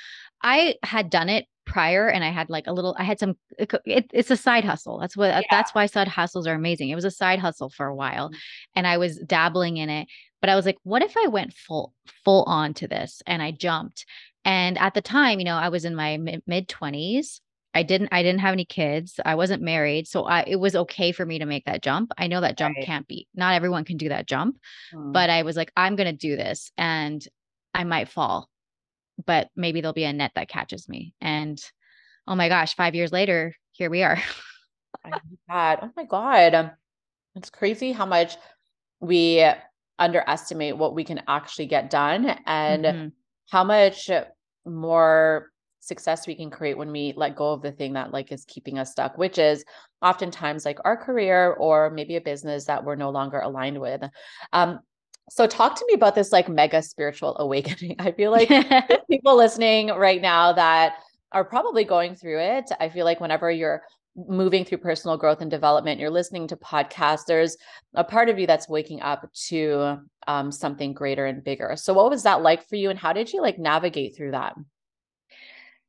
I 0.42 0.74
had 0.82 1.08
done 1.08 1.28
it 1.28 1.46
prior 1.64 2.08
and 2.08 2.22
I 2.22 2.30
had 2.30 2.50
like 2.50 2.66
a 2.66 2.72
little, 2.72 2.94
I 2.98 3.04
had 3.04 3.18
some, 3.18 3.36
it, 3.58 4.10
it's 4.12 4.30
a 4.30 4.36
side 4.36 4.64
hustle. 4.64 4.98
That's 4.98 5.16
what, 5.16 5.28
yeah. 5.28 5.40
that's 5.50 5.74
why 5.74 5.86
side 5.86 6.08
hustles 6.08 6.46
are 6.46 6.54
amazing. 6.54 6.90
It 6.90 6.94
was 6.94 7.06
a 7.06 7.10
side 7.10 7.38
hustle 7.38 7.70
for 7.70 7.86
a 7.86 7.94
while 7.94 8.28
mm-hmm. 8.28 8.38
and 8.74 8.86
I 8.86 8.98
was 8.98 9.18
dabbling 9.18 9.78
in 9.78 9.88
it, 9.88 10.08
but 10.40 10.50
I 10.50 10.56
was 10.56 10.66
like, 10.66 10.78
what 10.82 11.02
if 11.02 11.16
I 11.16 11.28
went 11.28 11.54
full, 11.54 11.94
full 12.24 12.42
on 12.44 12.74
to 12.74 12.88
this 12.88 13.22
and 13.26 13.42
I 13.42 13.52
jumped? 13.52 14.04
And 14.44 14.78
at 14.78 14.94
the 14.94 15.02
time, 15.02 15.38
you 15.38 15.44
know, 15.44 15.56
I 15.56 15.68
was 15.68 15.84
in 15.84 15.94
my 15.94 16.18
mid 16.46 16.68
twenties. 16.68 17.40
I 17.76 17.82
didn't, 17.82 18.10
I 18.12 18.22
didn't 18.22 18.38
have 18.40 18.52
any 18.52 18.64
kids. 18.64 19.18
I 19.24 19.34
wasn't 19.34 19.60
married. 19.60 20.06
So 20.06 20.26
I, 20.26 20.44
it 20.46 20.60
was 20.60 20.76
okay 20.76 21.10
for 21.10 21.26
me 21.26 21.40
to 21.40 21.46
make 21.46 21.64
that 21.64 21.82
jump. 21.82 22.12
I 22.16 22.28
know 22.28 22.40
that 22.40 22.56
jump 22.56 22.76
right. 22.76 22.86
can't 22.86 23.08
be, 23.08 23.26
not 23.34 23.54
everyone 23.54 23.84
can 23.84 23.96
do 23.96 24.10
that 24.10 24.28
jump, 24.28 24.58
mm. 24.94 25.12
but 25.12 25.28
I 25.28 25.42
was 25.42 25.56
like, 25.56 25.72
I'm 25.76 25.96
going 25.96 26.06
to 26.06 26.12
do 26.16 26.36
this 26.36 26.70
and 26.78 27.26
I 27.74 27.82
might 27.82 28.08
fall 28.08 28.48
but 29.24 29.50
maybe 29.56 29.80
there'll 29.80 29.92
be 29.92 30.04
a 30.04 30.12
net 30.12 30.32
that 30.34 30.48
catches 30.48 30.88
me. 30.88 31.14
And 31.20 31.60
oh 32.26 32.34
my 32.34 32.48
gosh, 32.48 32.74
five 32.74 32.94
years 32.94 33.12
later, 33.12 33.54
here 33.72 33.90
we 33.90 34.02
are. 34.02 34.18
oh 35.04 35.10
my 35.10 35.18
God. 35.48 35.78
Oh 35.82 35.90
my 35.96 36.04
God. 36.04 36.72
It's 37.34 37.50
crazy 37.50 37.92
how 37.92 38.06
much 38.06 38.36
we 39.00 39.46
underestimate 39.98 40.76
what 40.76 40.94
we 40.94 41.04
can 41.04 41.22
actually 41.28 41.66
get 41.66 41.90
done 41.90 42.26
and 42.46 42.84
mm-hmm. 42.84 43.08
how 43.50 43.64
much 43.64 44.10
more 44.66 45.50
success 45.80 46.26
we 46.26 46.34
can 46.34 46.50
create 46.50 46.78
when 46.78 46.90
we 46.90 47.12
let 47.14 47.36
go 47.36 47.52
of 47.52 47.60
the 47.60 47.72
thing 47.72 47.92
that 47.92 48.10
like 48.10 48.32
is 48.32 48.46
keeping 48.46 48.78
us 48.78 48.90
stuck 48.90 49.18
which 49.18 49.36
is 49.38 49.64
oftentimes 50.00 50.64
like 50.64 50.78
our 50.84 50.96
career 50.96 51.52
or 51.54 51.90
maybe 51.90 52.16
a 52.16 52.20
business 52.20 52.64
that 52.64 52.82
we're 52.82 52.94
no 52.94 53.10
longer 53.10 53.40
aligned 53.40 53.78
with 53.78 54.02
um 54.54 54.80
so 55.30 55.46
talk 55.46 55.74
to 55.76 55.84
me 55.88 55.94
about 55.94 56.14
this 56.14 56.32
like 56.32 56.48
mega 56.48 56.82
spiritual 56.82 57.36
awakening. 57.40 57.96
I 57.98 58.12
feel 58.12 58.30
like 58.30 58.48
people 59.10 59.36
listening 59.36 59.88
right 59.88 60.20
now 60.20 60.52
that 60.52 60.96
are 61.34 61.44
probably 61.44 61.84
going 61.84 62.14
through 62.14 62.40
it. 62.40 62.70
I 62.80 62.88
feel 62.88 63.04
like 63.04 63.20
whenever 63.20 63.50
you're 63.50 63.82
moving 64.16 64.64
through 64.64 64.78
personal 64.78 65.16
growth 65.16 65.40
and 65.40 65.50
development, 65.50 66.00
you're 66.00 66.10
listening 66.10 66.46
to 66.48 66.56
podcasts, 66.56 67.26
there's 67.26 67.56
a 67.94 68.04
part 68.04 68.28
of 68.28 68.38
you 68.38 68.46
that's 68.46 68.68
waking 68.68 69.02
up 69.02 69.30
to 69.48 69.98
um, 70.28 70.52
something 70.52 70.92
greater 70.92 71.26
and 71.26 71.42
bigger. 71.42 71.74
So 71.76 71.92
what 71.92 72.10
was 72.10 72.22
that 72.22 72.42
like 72.42 72.66
for 72.68 72.76
you 72.76 72.90
and 72.90 72.98
how 72.98 73.12
did 73.12 73.32
you 73.32 73.42
like 73.42 73.58
navigate 73.58 74.16
through 74.16 74.30
that? 74.30 74.54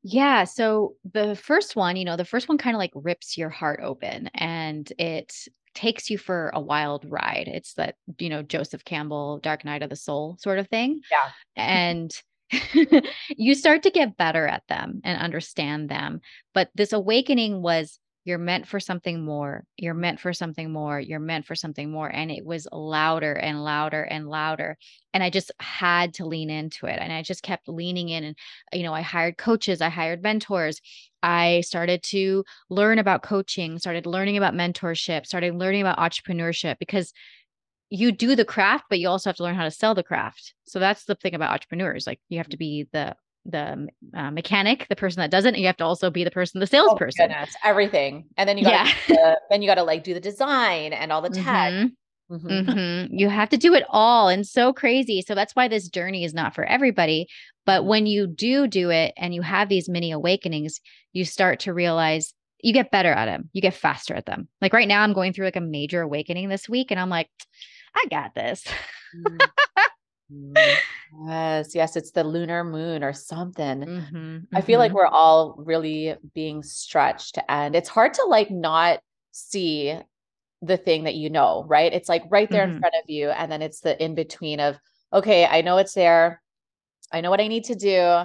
Yeah. 0.02 0.44
So 0.44 0.96
the 1.14 1.36
first 1.36 1.75
one, 1.75 1.96
you 1.96 2.06
know, 2.06 2.16
the 2.16 2.25
first 2.25 2.50
one 2.50 2.58
kind 2.58 2.75
of 2.75 2.80
like 2.80 2.92
rips 2.96 3.38
your 3.38 3.50
heart 3.50 3.80
open 3.84 4.30
and 4.34 4.92
it 4.98 5.34
takes 5.74 6.10
you 6.10 6.18
for 6.18 6.52
a 6.54 6.62
wild 6.62 7.06
ride. 7.08 7.48
It's 7.48 7.74
that, 7.74 7.96
you 8.20 8.30
know, 8.30 8.42
Joseph 8.42 8.86
Campbell, 8.86 9.40
Dark 9.40 9.66
Night 9.66 9.84
of 9.84 9.90
the 9.90 9.96
Soul 9.96 10.38
sort 10.40 10.58
of 10.58 10.68
thing. 10.68 11.02
Yeah. 11.12 11.32
And 11.56 12.12
you 13.30 13.56
start 13.56 13.84
to 13.84 13.92
get 13.92 14.18
better 14.18 14.48
at 14.48 14.68
them 14.68 15.02
and 15.04 15.22
understand 15.22 15.90
them. 15.90 16.22
But 16.54 16.70
this 16.75 16.94
awakening 16.94 17.62
was 17.62 18.00
you're 18.25 18.40
meant 18.40 18.68
for 18.68 18.80
something 18.80 19.24
more. 19.24 19.66
You're 19.78 19.94
meant 19.94 20.20
for 20.20 20.34
something 20.34 20.72
more. 20.72 21.00
You're 21.00 21.20
meant 21.20 21.46
for 21.46 21.54
something 21.54 21.92
more. 21.92 22.10
And 22.10 22.32
it 22.32 22.44
was 22.44 22.68
louder 22.72 23.34
and 23.34 23.64
louder 23.64 24.02
and 24.02 24.28
louder. 24.28 24.78
And 25.14 25.24
I 25.24 25.30
just 25.30 25.52
had 25.60 26.16
to 26.16 26.25
lean 26.25 26.50
into 26.50 26.88
it. 26.88 26.98
And 27.00 27.14
I 27.14 27.22
just 27.22 27.44
kept 27.44 27.70
leaning 27.70 28.10
in. 28.10 28.24
And, 28.24 28.36
you 28.74 28.82
know, 28.82 28.94
I 28.94 29.02
hired 29.02 29.38
coaches, 29.38 29.80
I 29.80 29.90
hired 29.90 30.24
mentors. 30.24 30.82
I 31.22 31.62
started 31.62 32.02
to 32.04 32.44
learn 32.70 32.98
about 32.98 33.22
coaching, 33.22 33.78
started 33.78 34.08
learning 34.08 34.38
about 34.38 34.56
mentorship, 34.56 35.28
started 35.28 35.54
learning 35.54 35.82
about 35.82 36.00
entrepreneurship 36.00 36.80
because 36.80 37.14
you 37.89 38.12
do 38.12 38.36
the 38.36 38.46
craft, 38.46 38.86
but 38.89 39.00
you 39.00 39.08
also 39.08 39.30
have 39.30 39.38
to 39.38 39.44
learn 39.44 39.56
how 39.56 39.63
to 39.63 39.72
sell 39.72 39.96
the 39.96 40.04
craft. 40.04 40.54
So 40.65 40.80
that's 40.80 41.06
the 41.06 41.15
thing 41.15 41.36
about 41.36 41.51
entrepreneurs. 41.51 42.08
Like 42.08 42.20
you 42.30 42.38
have 42.38 42.50
to 42.50 42.58
be 42.58 42.88
the 42.92 43.15
the 43.46 43.88
uh, 44.15 44.32
mechanic, 44.32 44.88
the 44.89 44.96
person 44.96 45.22
that 45.22 45.30
does 45.30 45.46
it, 45.46 45.50
and 45.50 45.58
you 45.58 45.68
have 45.68 45.77
to 45.77 45.86
also 45.86 46.10
be 46.10 46.24
the 46.24 46.32
person, 46.32 46.60
the 46.60 46.65
oh, 46.65 46.68
salesperson. 46.68 47.32
Oh, 47.32 47.46
everything, 47.63 48.25
and 48.38 48.50
then 48.50 48.58
you 48.58 48.63
got 48.63 48.88
yeah. 49.08 49.36
then 49.50 49.62
you 49.62 49.70
got 49.70 49.75
to 49.75 49.84
like 49.84 50.04
do 50.04 50.13
the 50.13 50.20
design 50.20 50.94
and 50.94 51.12
all 51.12 51.22
the 51.22 51.30
tech. 51.30 51.74
Mm-hmm. 51.74 51.86
Mm-hmm. 52.32 52.70
Mm-hmm. 52.70 53.15
You 53.15 53.30
have 53.30 53.50
to 53.50 53.58
do 53.58 53.75
it 53.75 53.84
all, 53.89 54.30
and 54.30 54.48
so 54.48 54.74
crazy. 54.74 55.22
So 55.22 55.36
that's 55.36 55.56
why 55.56 55.68
this 55.68 55.88
journey 55.89 56.24
is 56.24 56.34
not 56.34 56.56
for 56.56 56.65
everybody. 56.65 57.27
But 57.65 57.82
mm-hmm. 57.82 57.89
when 57.89 58.06
you 58.08 58.27
do 58.27 58.68
do 58.68 58.89
it, 58.89 59.13
and 59.15 59.36
you 59.36 59.44
have 59.44 59.70
these 59.70 59.88
mini 59.88 60.12
awakenings, 60.12 60.82
you 61.13 61.24
start 61.24 61.60
to 61.62 61.74
realize 61.74 62.34
you 62.63 62.74
get 62.74 62.89
better 62.89 63.12
at 63.12 63.25
them. 63.25 63.50
You 63.54 63.62
get 63.62 63.75
faster 63.75 64.15
at 64.15 64.25
them. 64.25 64.48
Like 64.60 64.74
right 64.74 64.88
now, 64.88 65.04
I'm 65.04 65.13
going 65.13 65.34
through 65.34 65.46
like 65.46 65.56
a 65.56 65.62
major 65.62 66.01
awakening 66.01 66.50
this 66.50 66.68
week, 66.68 66.89
and 66.89 67.00
I'm 67.00 67.10
like, 67.10 67.30
I 67.96 68.06
got 68.10 68.36
this. 68.36 68.64
Mm. 69.16 69.40
Yes, 71.28 71.75
yes, 71.75 71.96
it's 71.96 72.12
the 72.12 72.24
lunar 72.24 72.64
moon 72.64 73.04
or 73.04 73.14
something. 73.14 73.82
Mm-hmm, 73.82 74.38
I 74.54 74.62
feel 74.62 74.80
like 74.80 74.90
mm-hmm. 74.90 74.98
we're 74.98 75.06
all 75.06 75.56
really 75.58 76.16
being 76.34 76.64
stretched 76.64 77.38
and 77.48 77.75
it's 77.75 77.90
hard 77.90 78.16
to 78.16 78.25
like 78.25 78.52
not 78.52 79.00
see 79.32 79.98
the 80.62 80.78
thing 80.78 81.04
that 81.04 81.16
you 81.16 81.30
know, 81.30 81.64
right? 81.68 81.94
It's 81.94 82.10
like 82.10 82.24
right 82.30 82.50
there 82.50 82.66
mm-hmm. 82.66 82.75
in 82.75 82.80
front 82.80 82.96
of 82.96 83.10
you 83.10 83.30
and 83.30 83.52
then 83.52 83.62
it's 83.62 83.82
the 83.82 84.02
in 84.04 84.16
between 84.16 84.60
of 84.60 84.80
okay, 85.14 85.46
I 85.46 85.62
know 85.62 85.78
it's 85.78 85.94
there. 85.94 86.42
I 87.12 87.22
know 87.22 87.30
what 87.30 87.42
I 87.42 87.48
need 87.48 87.66
to 87.66 87.75
do. 87.75 88.24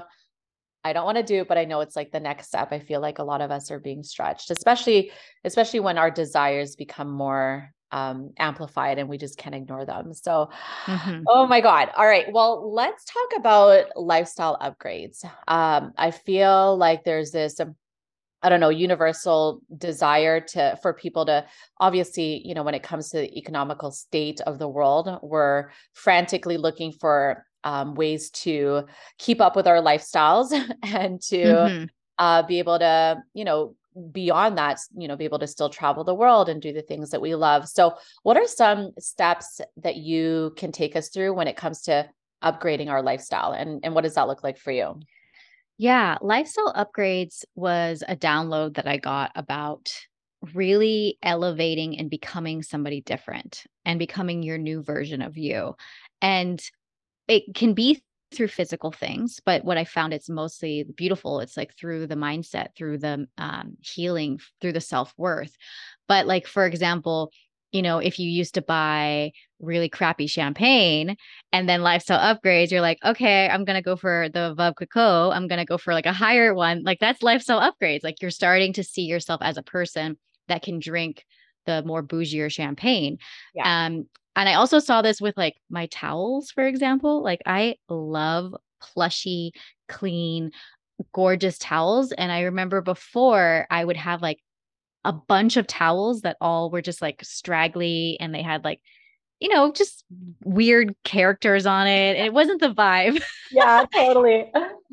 I 0.83 0.95
don't 0.95 1.05
want 1.05 1.19
to 1.19 1.23
do 1.23 1.43
it, 1.43 1.49
but 1.49 1.59
I 1.59 1.67
know 1.67 1.83
it's 1.83 1.95
like 1.95 2.11
the 2.11 2.21
next 2.21 2.47
step. 2.47 2.73
I 2.73 2.79
feel 2.79 3.01
like 3.01 3.19
a 3.19 3.25
lot 3.25 3.43
of 3.43 3.51
us 3.51 3.71
are 3.71 3.79
being 3.79 4.03
stretched, 4.03 4.51
especially 4.51 5.13
especially 5.45 5.81
when 5.81 5.99
our 5.99 6.11
desires 6.11 6.77
become 6.77 7.11
more 7.11 7.71
um, 7.93 8.33
amplified 8.39 8.99
and 8.99 9.09
we 9.09 9.19
just 9.19 9.37
can't 9.37 9.55
ignore 9.55 9.85
them. 9.85 10.13
So, 10.13 10.51
mm-hmm. 10.87 11.23
oh 11.29 11.47
my 11.47 11.61
God. 11.61 11.91
All 11.97 12.07
right. 12.07 12.27
Well, 12.33 12.73
let's 12.73 13.05
talk 13.05 13.39
about 13.39 13.87
lifestyle 13.97 14.59
upgrades. 14.61 15.25
Um, 15.49 15.93
I 15.97 16.11
feel 16.11 16.77
like 16.77 17.05
there's 17.05 17.31
this, 17.31 17.61
um, 17.61 17.75
I 18.43 18.49
don't 18.49 18.61
know, 18.61 18.71
universal 18.71 19.61
desire 19.77 20.41
to 20.41 20.79
for 20.81 20.95
people 20.95 21.27
to 21.27 21.45
obviously, 21.79 22.41
you 22.47 22.55
know, 22.55 22.63
when 22.63 22.75
it 22.75 22.83
comes 22.83 23.11
to 23.11 23.19
the 23.19 23.39
economical 23.39 23.91
state 23.91 24.41
of 24.43 24.59
the 24.59 24.69
world, 24.69 25.19
we're 25.23 25.71
frantically 25.93 26.57
looking 26.57 26.93
for 26.93 27.45
um, 27.65 27.95
ways 27.95 28.31
to 28.31 28.85
keep 29.19 29.41
up 29.41 29.57
with 29.57 29.67
our 29.67 29.83
lifestyles 29.83 30.53
and 30.83 31.21
to 31.23 31.37
mm-hmm. 31.37 31.85
uh, 32.19 32.43
be 32.45 32.59
able 32.59 32.79
to, 32.79 33.23
you 33.35 33.45
know, 33.45 33.75
beyond 34.13 34.57
that 34.57 34.79
you 34.97 35.09
know 35.09 35.17
be 35.17 35.25
able 35.25 35.39
to 35.39 35.47
still 35.47 35.69
travel 35.69 36.05
the 36.05 36.15
world 36.15 36.49
and 36.49 36.63
do 36.63 36.73
the 36.73 36.83
things 36.83 37.11
that 37.11 37.21
we 37.21 37.35
love. 37.35 37.69
So 37.69 37.97
what 38.23 38.37
are 38.37 38.47
some 38.47 38.93
steps 38.99 39.61
that 39.79 39.97
you 39.97 40.53
can 40.57 40.73
take 40.73 40.97
us 40.97 41.09
through 41.09 41.35
when 41.35 41.49
it 41.49 41.57
comes 41.57 41.83
to 41.83 42.09
upgrading 42.43 42.89
our 42.89 43.03
lifestyle 43.03 43.53
and 43.53 43.81
and 43.85 43.95
what 43.95 44.05
does 44.05 44.15
that 44.15 44.29
look 44.29 44.43
like 44.43 44.59
for 44.59 44.71
you? 44.71 45.01
Yeah 45.79 46.19
lifestyle 46.21 46.73
upgrades 46.75 47.45
was 47.55 48.03
a 48.07 48.17
download 48.17 48.77
that 48.77 48.87
i 48.87 48.99
got 48.99 49.33
about 49.35 49.91
really 50.55 51.19
elevating 51.23 51.99
and 51.99 52.11
becoming 52.11 52.63
somebody 52.63 53.01
different 53.01 53.65
and 53.85 53.99
becoming 53.99 54.43
your 54.43 54.59
new 54.59 54.83
version 54.83 55.23
of 55.23 55.37
you. 55.37 55.75
And 56.23 56.63
it 57.29 57.55
can 57.55 57.75
be 57.75 58.03
through 58.33 58.49
physical 58.49 58.93
things 58.93 59.41
but 59.45 59.65
what 59.65 59.77
i 59.77 59.85
found 59.85 60.13
it's 60.13 60.29
mostly 60.29 60.85
beautiful 60.97 61.41
it's 61.41 61.57
like 61.57 61.75
through 61.77 62.07
the 62.07 62.15
mindset 62.15 62.69
through 62.77 62.99
the 62.99 63.27
um, 63.39 63.77
healing 63.81 64.39
through 64.61 64.73
the 64.73 64.81
self-worth 64.81 65.57
but 66.09 66.27
like 66.27 66.47
for 66.47 66.67
example 66.67 67.33
you 67.73 67.83
know 67.83 67.99
if 67.99 68.19
you 68.19 68.29
used 68.29 68.55
to 68.55 68.63
buy 68.63 69.31
really 69.61 69.89
crappy 69.89 70.27
champagne 70.27 71.17
and 71.53 71.69
then 71.69 71.83
lifestyle 71.83 72.35
upgrades 72.35 72.71
you're 72.71 72.81
like 72.81 72.99
okay 73.05 73.49
i'm 73.49 73.65
gonna 73.65 73.83
go 73.83 73.97
for 73.97 74.29
the 74.33 74.55
veuve 74.57 74.75
clicquot 74.75 75.33
i'm 75.33 75.49
gonna 75.49 75.65
go 75.65 75.79
for 75.79 75.93
like 75.93 76.07
a 76.07 76.13
higher 76.13 76.55
one 76.55 76.83
like 76.85 76.99
that's 77.01 77.23
lifestyle 77.23 77.61
upgrades 77.61 78.05
like 78.05 78.21
you're 78.23 78.31
starting 78.31 78.73
to 78.73 78.85
see 78.85 79.03
yourself 79.03 79.41
as 79.43 79.57
a 79.57 79.63
person 79.63 80.17
that 80.49 80.63
can 80.63 80.79
drink 80.79 81.25
the 81.67 81.83
more 81.85 82.03
bougier 82.03 82.51
champagne 82.51 83.19
yeah. 83.55 83.87
um 83.87 84.07
and 84.37 84.49
I 84.49 84.55
also 84.55 84.79
saw 84.79 85.03
this 85.03 85.21
with 85.21 85.37
like 85.37 85.57
my 85.69 85.87
towels, 85.87 86.51
for 86.51 86.67
example. 86.67 87.23
Like 87.23 87.43
I 87.47 87.77
love 87.89 88.55
plushy, 88.81 89.53
clean, 89.89 90.53
gorgeous 91.13 91.59
towels. 91.59 92.13
And 92.13 92.31
I 92.31 92.43
remember 92.43 92.81
before 92.81 93.67
I 93.71 93.85
would 93.85 93.97
have 93.97 94.23
like 94.23 94.39
a 95.05 95.13
bunch 95.13 95.57
of 95.57 95.67
towels 95.67 96.23
that 96.23 96.37
all 96.41 96.71
were 96.71 96.83
just 96.83 97.03
like 97.03 97.25
straggly 97.25 98.17
and 98.21 98.35
they 98.35 98.43
had 98.43 98.65
like, 98.65 98.81
you 99.41 99.49
know, 99.49 99.73
just 99.73 100.05
weird 100.45 100.95
characters 101.03 101.65
on 101.67 101.87
it. 101.87 102.17
And 102.17 102.27
It 102.27 102.33
wasn't 102.35 102.61
the 102.61 102.73
vibe. 102.73 103.23
yeah, 103.51 103.85
totally. 103.95 104.51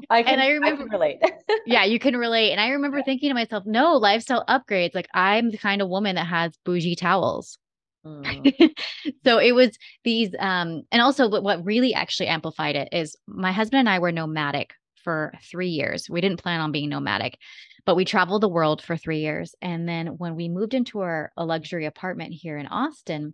I 0.09 0.23
can, 0.23 0.33
and 0.33 0.41
I 0.41 0.49
remember 0.51 0.83
I 0.89 0.93
relate. 0.93 1.21
yeah, 1.65 1.83
you 1.83 1.99
can 1.99 2.15
relate. 2.15 2.51
And 2.51 2.61
I 2.61 2.69
remember 2.69 3.03
thinking 3.03 3.29
to 3.29 3.33
myself, 3.33 3.65
no, 3.65 3.97
lifestyle 3.97 4.45
upgrades. 4.47 4.95
Like 4.95 5.09
I'm 5.13 5.51
the 5.51 5.57
kind 5.57 5.81
of 5.81 5.89
woman 5.89 6.15
that 6.15 6.27
has 6.27 6.53
bougie 6.63 6.95
towels. 6.95 7.59
Mm. 8.07 8.71
so 9.25 9.37
it 9.39 9.53
was 9.53 9.77
these 10.03 10.29
um 10.39 10.83
and 10.91 11.01
also 11.01 11.29
what, 11.29 11.65
really 11.65 11.93
actually 11.93 12.27
amplified 12.27 12.75
it 12.75 12.89
is 12.91 13.15
my 13.27 13.51
husband 13.51 13.79
and 13.81 13.89
I 13.89 13.99
were 13.99 14.11
nomadic 14.11 14.73
for 15.03 15.33
3 15.43 15.69
years. 15.69 16.09
We 16.09 16.21
didn't 16.21 16.41
plan 16.41 16.61
on 16.61 16.71
being 16.71 16.89
nomadic, 16.89 17.37
but 17.85 17.95
we 17.95 18.05
traveled 18.05 18.43
the 18.43 18.49
world 18.49 18.81
for 18.81 18.97
3 18.97 19.19
years 19.19 19.55
and 19.61 19.87
then 19.89 20.07
when 20.17 20.35
we 20.35 20.49
moved 20.49 20.73
into 20.73 20.99
our 21.01 21.31
a 21.37 21.45
luxury 21.45 21.85
apartment 21.85 22.33
here 22.33 22.57
in 22.57 22.67
Austin, 22.67 23.33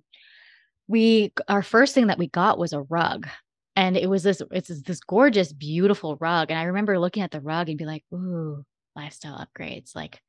we 0.88 1.34
our 1.50 1.64
first 1.64 1.96
thing 1.96 2.08
that 2.08 2.20
we 2.20 2.28
got 2.30 2.60
was 2.60 2.74
a 2.74 2.82
rug. 2.84 3.28
And 3.76 3.98
it 3.98 4.10
was 4.10 4.24
this 4.24 4.42
it's 4.52 4.70
this 4.84 5.02
gorgeous 5.02 5.54
beautiful 5.54 6.18
rug 6.18 6.52
and 6.52 6.60
I 6.60 6.66
remember 6.66 7.00
looking 7.00 7.24
at 7.24 7.32
the 7.32 7.42
rug 7.42 7.70
and 7.70 7.78
be 7.78 7.86
like, 7.86 8.06
"Ooh, 8.14 8.66
lifestyle 8.96 9.38
upgrades 9.38 9.96
like. 9.96 10.22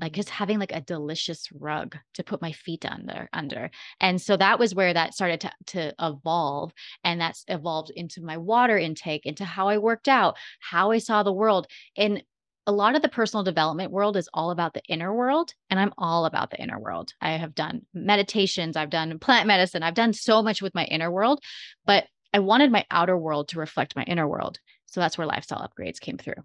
Like 0.00 0.12
just 0.12 0.28
mm. 0.28 0.32
having 0.32 0.58
like 0.58 0.72
a 0.72 0.80
delicious 0.80 1.48
rug 1.52 1.96
to 2.14 2.24
put 2.24 2.42
my 2.42 2.52
feet 2.52 2.84
under 2.84 3.28
under. 3.32 3.70
And 4.00 4.20
so 4.20 4.36
that 4.36 4.58
was 4.58 4.74
where 4.74 4.92
that 4.92 5.14
started 5.14 5.40
to, 5.42 5.52
to 5.68 5.94
evolve 6.00 6.72
and 7.04 7.20
that's 7.20 7.44
evolved 7.48 7.90
into 7.94 8.22
my 8.22 8.36
water 8.36 8.78
intake 8.78 9.26
into 9.26 9.44
how 9.44 9.68
i 9.68 9.78
worked 9.78 10.08
out 10.08 10.36
how 10.60 10.90
i 10.90 10.98
saw 10.98 11.22
the 11.22 11.32
world. 11.32 11.66
And 11.96 12.22
a 12.66 12.72
lot 12.72 12.94
of 12.94 13.02
the 13.02 13.08
personal 13.08 13.42
development 13.42 13.90
world 13.90 14.16
is 14.16 14.28
all 14.32 14.50
about 14.50 14.74
the 14.74 14.82
inner 14.84 15.12
world 15.12 15.52
and 15.70 15.80
i'm 15.80 15.92
all 15.98 16.24
about 16.24 16.50
the 16.50 16.60
inner 16.60 16.78
world. 16.78 17.12
I 17.20 17.32
have 17.32 17.54
done 17.54 17.82
meditations 17.94 18.76
i've 18.76 18.90
done 18.90 19.18
plant 19.18 19.46
medicine 19.46 19.82
i've 19.82 19.94
done 19.94 20.12
so 20.12 20.42
much 20.42 20.62
with 20.62 20.74
my 20.74 20.84
inner 20.84 21.10
world 21.10 21.42
but 21.86 22.06
i 22.32 22.38
wanted 22.38 22.70
my 22.72 22.84
outer 22.90 23.16
world 23.16 23.48
to 23.48 23.58
reflect 23.58 23.96
my 23.96 24.04
inner 24.04 24.28
world. 24.28 24.58
So 24.86 25.00
that's 25.00 25.16
where 25.16 25.26
lifestyle 25.26 25.66
upgrades 25.66 26.00
came 26.00 26.18
through 26.18 26.42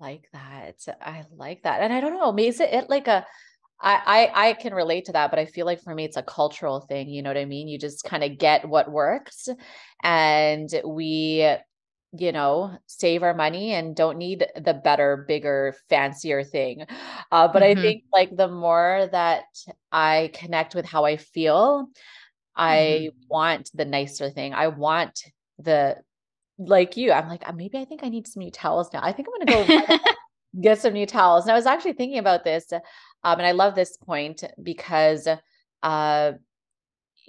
like 0.00 0.28
that. 0.32 0.76
I 1.00 1.24
like 1.36 1.62
that. 1.62 1.82
And 1.82 1.92
I 1.92 2.00
don't 2.00 2.14
know, 2.14 2.36
is 2.42 2.60
it, 2.60 2.72
it 2.72 2.90
like 2.90 3.08
a 3.08 3.26
I, 3.80 4.30
I 4.34 4.48
I 4.48 4.52
can 4.54 4.74
relate 4.74 5.04
to 5.06 5.12
that, 5.12 5.30
but 5.30 5.38
I 5.38 5.46
feel 5.46 5.66
like 5.66 5.82
for 5.82 5.94
me 5.94 6.04
it's 6.04 6.16
a 6.16 6.22
cultural 6.22 6.80
thing. 6.80 7.08
You 7.08 7.22
know 7.22 7.30
what 7.30 7.36
I 7.36 7.44
mean? 7.44 7.68
You 7.68 7.78
just 7.78 8.04
kind 8.04 8.24
of 8.24 8.38
get 8.38 8.68
what 8.68 8.90
works, 8.90 9.48
and 10.02 10.68
we, 10.84 11.48
you 12.12 12.32
know, 12.32 12.76
save 12.86 13.22
our 13.22 13.34
money 13.34 13.74
and 13.74 13.94
don't 13.94 14.18
need 14.18 14.46
the 14.56 14.74
better, 14.74 15.24
bigger, 15.28 15.76
fancier 15.88 16.42
thing. 16.42 16.86
Uh, 17.30 17.48
but 17.48 17.62
mm-hmm. 17.62 17.78
I 17.78 17.82
think 17.82 18.04
like 18.12 18.36
the 18.36 18.48
more 18.48 19.08
that 19.12 19.44
I 19.92 20.30
connect 20.34 20.74
with 20.74 20.86
how 20.86 21.04
I 21.04 21.16
feel, 21.16 21.86
I 22.56 23.10
mm-hmm. 23.10 23.28
want 23.28 23.70
the 23.74 23.84
nicer 23.84 24.30
thing. 24.30 24.54
I 24.54 24.68
want 24.68 25.22
the 25.58 25.96
like 26.58 26.96
you, 26.96 27.12
I'm 27.12 27.28
like, 27.28 27.48
uh, 27.48 27.52
maybe 27.52 27.78
I 27.78 27.84
think 27.84 28.02
I 28.02 28.08
need 28.08 28.26
some 28.26 28.42
new 28.42 28.50
towels 28.50 28.90
now. 28.92 29.00
I 29.02 29.12
think 29.12 29.28
I'm 29.28 29.46
going 29.46 29.66
to 29.66 29.86
go 29.86 29.98
get 30.60 30.80
some 30.80 30.92
new 30.92 31.06
towels. 31.06 31.44
And 31.44 31.52
I 31.52 31.54
was 31.54 31.66
actually 31.66 31.92
thinking 31.92 32.18
about 32.18 32.44
this. 32.44 32.72
Um, 32.72 33.38
and 33.38 33.46
I 33.46 33.52
love 33.52 33.74
this 33.74 33.96
point 33.96 34.42
because, 34.62 35.28
uh, 35.82 36.32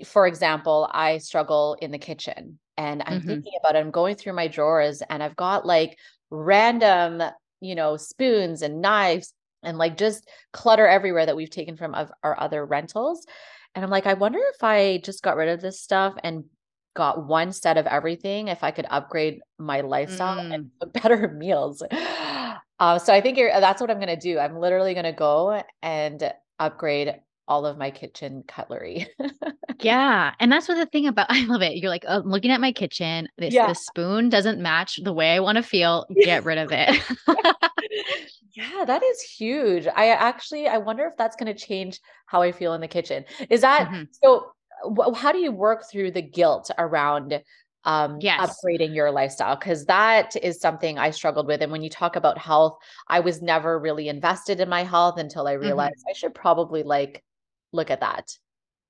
for 0.06 0.28
example, 0.28 0.90
I 0.92 1.20
struggle 1.20 1.78
in 1.82 1.92
the 1.92 1.98
kitchen 2.00 2.60
and 2.78 3.04
I'm 3.06 3.20
mm-hmm. 3.20 3.28
thinking 3.28 3.54
about 3.60 3.76
it. 3.76 3.80
I'm 3.80 3.92
going 3.92 4.16
through 4.16 4.34
my 4.34 4.48
drawers 4.48 5.04
and 5.10 5.22
I've 5.22 5.36
got 5.36 5.66
like 5.66 5.98
random, 6.32 7.22
you 7.60 7.76
know, 7.76 7.98
spoons 7.98 8.62
and 8.62 8.82
knives 8.82 9.34
and 9.62 9.78
like 9.78 9.98
just 9.98 10.28
clutter 10.54 10.88
everywhere 10.88 11.26
that 11.26 11.36
we've 11.36 11.50
taken 11.50 11.76
from 11.76 11.94
of 11.94 12.12
our 12.24 12.40
other 12.40 12.66
rentals. 12.66 13.26
And 13.76 13.84
I'm 13.84 13.92
like, 13.92 14.08
I 14.08 14.14
wonder 14.14 14.40
if 14.56 14.64
I 14.64 15.02
just 15.04 15.22
got 15.22 15.36
rid 15.36 15.50
of 15.50 15.62
this 15.62 15.82
stuff 15.82 16.14
and 16.24 16.46
got 16.96 17.28
one 17.28 17.52
set 17.52 17.78
of 17.78 17.86
everything, 17.88 18.48
if 18.48 18.64
I 18.64 18.72
could 18.72 18.88
upgrade 18.90 19.42
my 19.58 19.82
lifestyle 19.82 20.38
mm. 20.38 20.54
and 20.54 20.94
better 20.94 21.28
meals. 21.30 21.84
Uh, 22.80 22.98
so 22.98 23.14
I 23.14 23.22
think 23.22 23.38
that's 23.38 23.82
what 23.82 23.92
I'm 23.92 23.98
going 23.98 24.08
to 24.08 24.16
do. 24.16 24.40
I'm 24.40 24.58
literally 24.58 24.94
going 24.94 25.06
to 25.06 25.12
go 25.12 25.64
and 25.82 26.34
upgrade 26.60 27.16
all 27.50 27.66
of 27.66 27.78
my 27.78 27.90
kitchen 27.92 28.44
cutlery. 28.48 29.08
yeah. 29.82 30.34
And 30.40 30.52
that's 30.52 30.68
what 30.68 30.76
the 30.76 30.86
thing 30.86 31.08
about 31.08 31.28
I 31.30 31.44
love 31.46 31.62
it. 31.62 31.78
You're 31.78 31.90
like, 31.90 32.06
oh, 32.08 32.22
I'm 32.22 32.30
looking 32.30 32.52
at 32.52 32.62
my 32.62 32.72
kitchen. 32.72 33.28
This, 33.38 33.54
yeah. 33.54 33.68
this 33.68 33.86
spoon 33.86 34.30
doesn't 34.30 34.62
match 34.62 35.00
the 35.04 35.12
way 35.12 35.36
I 35.36 35.40
want 35.40 35.58
to 35.58 35.64
feel. 35.64 36.06
Get 36.22 36.46
rid 36.46 36.60
of 36.60 36.70
it. 36.72 37.02
yeah, 38.54 38.86
that 38.86 39.04
is 39.04 39.22
huge. 39.22 39.88
I 39.88 40.10
actually 40.10 40.68
I 40.68 40.78
wonder 40.78 41.06
if 41.06 41.18
that's 41.18 41.36
going 41.36 41.54
to 41.54 41.60
change 41.60 42.00
how 42.28 42.42
I 42.42 42.52
feel 42.52 42.74
in 42.74 42.82
the 42.82 42.88
kitchen. 42.88 43.26
Is 43.50 43.62
that 43.62 43.90
mm-hmm. 43.90 44.04
so 44.24 44.52
how 45.16 45.32
do 45.32 45.40
you 45.40 45.52
work 45.52 45.90
through 45.90 46.12
the 46.12 46.22
guilt 46.22 46.70
around 46.78 47.42
um 47.86 48.18
yes. 48.20 48.40
upgrading 48.40 48.94
your 48.94 49.10
lifestyle 49.12 49.56
because 49.56 49.86
that 49.86 50.36
is 50.44 50.60
something 50.60 50.98
I 51.00 51.12
struggled 51.12 51.48
with 51.48 51.62
and 51.62 51.72
when 51.72 51.82
you 51.82 51.90
talk 51.90 52.16
about 52.16 52.38
health 52.38 52.78
I 53.08 53.22
was 53.22 53.42
never 53.42 53.80
really 53.80 54.10
invested 54.10 54.60
in 54.60 54.68
my 54.68 54.84
health 54.84 55.18
until 55.18 55.48
I 55.48 55.54
mm-hmm. 55.54 55.64
realized 55.64 55.96
mm-hmm. 56.00 56.12
I 56.12 56.14
should 56.14 56.36
probably 56.36 56.84
like 56.84 57.24
look 57.72 57.92
at 57.92 58.02
that. 58.02 58.32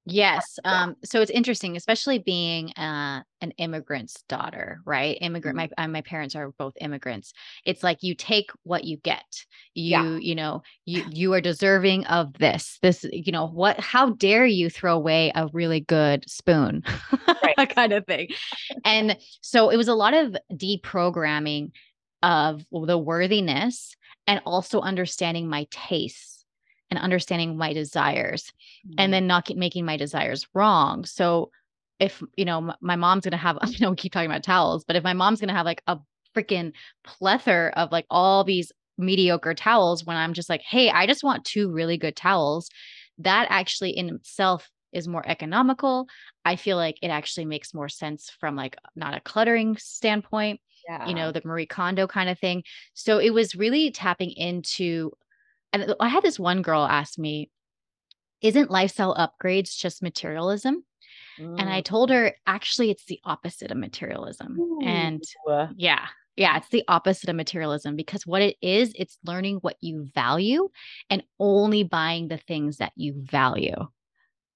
Yes. 0.05 0.57
Um, 0.63 0.95
so 1.03 1.21
it's 1.21 1.31
interesting, 1.31 1.75
especially 1.75 2.19
being 2.19 2.71
uh, 2.71 3.21
an 3.41 3.51
immigrant's 3.57 4.21
daughter, 4.27 4.79
right? 4.85 5.17
Immigrant. 5.21 5.57
Mm-hmm. 5.57 5.73
My 5.77 5.83
uh, 5.83 5.87
my 5.87 6.01
parents 6.01 6.35
are 6.35 6.51
both 6.57 6.73
immigrants. 6.81 7.33
It's 7.65 7.83
like 7.83 8.01
you 8.01 8.15
take 8.15 8.49
what 8.63 8.85
you 8.85 8.97
get. 8.97 9.45
You 9.75 9.89
yeah. 9.89 10.17
you 10.17 10.35
know 10.35 10.63
you 10.85 11.05
you 11.11 11.33
are 11.33 11.41
deserving 11.41 12.05
of 12.05 12.33
this. 12.33 12.79
This 12.81 13.05
you 13.11 13.31
know 13.31 13.47
what? 13.47 13.79
How 13.79 14.11
dare 14.11 14.45
you 14.45 14.69
throw 14.69 14.95
away 14.95 15.31
a 15.35 15.47
really 15.53 15.81
good 15.81 16.29
spoon, 16.29 16.83
right. 17.43 17.69
kind 17.75 17.93
of 17.93 18.05
thing. 18.05 18.29
And 18.83 19.17
so 19.41 19.69
it 19.69 19.77
was 19.77 19.87
a 19.87 19.95
lot 19.95 20.13
of 20.13 20.35
deprogramming 20.53 21.71
of 22.23 22.65
the 22.71 22.97
worthiness 22.97 23.95
and 24.27 24.41
also 24.45 24.81
understanding 24.81 25.47
my 25.47 25.67
tastes 25.71 26.38
and 26.91 26.99
understanding 26.99 27.57
my 27.57 27.73
desires 27.73 28.51
mm-hmm. 28.85 28.95
and 28.97 29.13
then 29.13 29.27
not 29.27 29.49
making 29.55 29.85
my 29.85 29.97
desires 29.97 30.47
wrong. 30.53 31.05
So 31.05 31.51
if, 31.99 32.23
you 32.35 32.45
know, 32.45 32.73
my 32.81 32.95
mom's 32.95 33.25
going 33.25 33.31
to 33.31 33.37
have, 33.37 33.57
I 33.61 33.71
know 33.79 33.91
we 33.91 33.95
keep 33.95 34.13
talking 34.13 34.29
about 34.29 34.43
towels, 34.43 34.85
but 34.85 34.95
if 34.95 35.03
my 35.03 35.13
mom's 35.13 35.39
going 35.39 35.49
to 35.49 35.55
have 35.55 35.65
like 35.65 35.83
a 35.87 35.97
freaking 36.35 36.73
plethora 37.03 37.71
of 37.75 37.91
like 37.91 38.05
all 38.09 38.43
these 38.43 38.71
mediocre 38.97 39.53
towels 39.53 40.05
when 40.05 40.17
I'm 40.17 40.33
just 40.33 40.49
like, 40.49 40.61
hey, 40.61 40.89
I 40.89 41.07
just 41.07 41.23
want 41.23 41.45
two 41.45 41.71
really 41.71 41.97
good 41.97 42.15
towels, 42.15 42.69
that 43.19 43.47
actually 43.49 43.91
in 43.91 44.09
itself 44.09 44.69
is 44.91 45.07
more 45.07 45.23
economical. 45.27 46.07
I 46.45 46.55
feel 46.55 46.77
like 46.77 46.97
it 47.01 47.09
actually 47.09 47.45
makes 47.45 47.73
more 47.73 47.89
sense 47.89 48.31
from 48.39 48.55
like 48.55 48.75
not 48.95 49.15
a 49.15 49.19
cluttering 49.19 49.77
standpoint. 49.77 50.59
Yeah. 50.87 51.07
You 51.07 51.13
know, 51.13 51.31
the 51.31 51.41
Marie 51.45 51.67
Kondo 51.67 52.07
kind 52.07 52.29
of 52.29 52.39
thing. 52.39 52.63
So 52.93 53.19
it 53.19 53.31
was 53.31 53.55
really 53.55 53.91
tapping 53.91 54.31
into 54.31 55.11
and 55.73 55.95
I 55.99 56.07
had 56.07 56.23
this 56.23 56.39
one 56.39 56.61
girl 56.61 56.83
ask 56.83 57.17
me, 57.17 57.49
isn't 58.41 58.71
lifestyle 58.71 59.15
upgrades 59.15 59.77
just 59.77 60.01
materialism? 60.01 60.83
Mm. 61.39 61.59
And 61.59 61.69
I 61.69 61.81
mm. 61.81 61.85
told 61.85 62.09
her, 62.09 62.33
actually, 62.47 62.91
it's 62.91 63.05
the 63.05 63.19
opposite 63.23 63.71
of 63.71 63.77
materialism. 63.77 64.59
Ooh. 64.59 64.79
And 64.83 65.23
yeah, 65.75 66.07
yeah, 66.35 66.57
it's 66.57 66.69
the 66.69 66.83
opposite 66.87 67.29
of 67.29 67.35
materialism 67.35 67.95
because 67.95 68.25
what 68.25 68.41
it 68.41 68.57
is, 68.61 68.93
it's 68.95 69.17
learning 69.25 69.57
what 69.57 69.75
you 69.81 70.07
value 70.15 70.69
and 71.09 71.23
only 71.39 71.83
buying 71.83 72.27
the 72.29 72.37
things 72.37 72.77
that 72.77 72.93
you 72.95 73.13
value. 73.15 73.75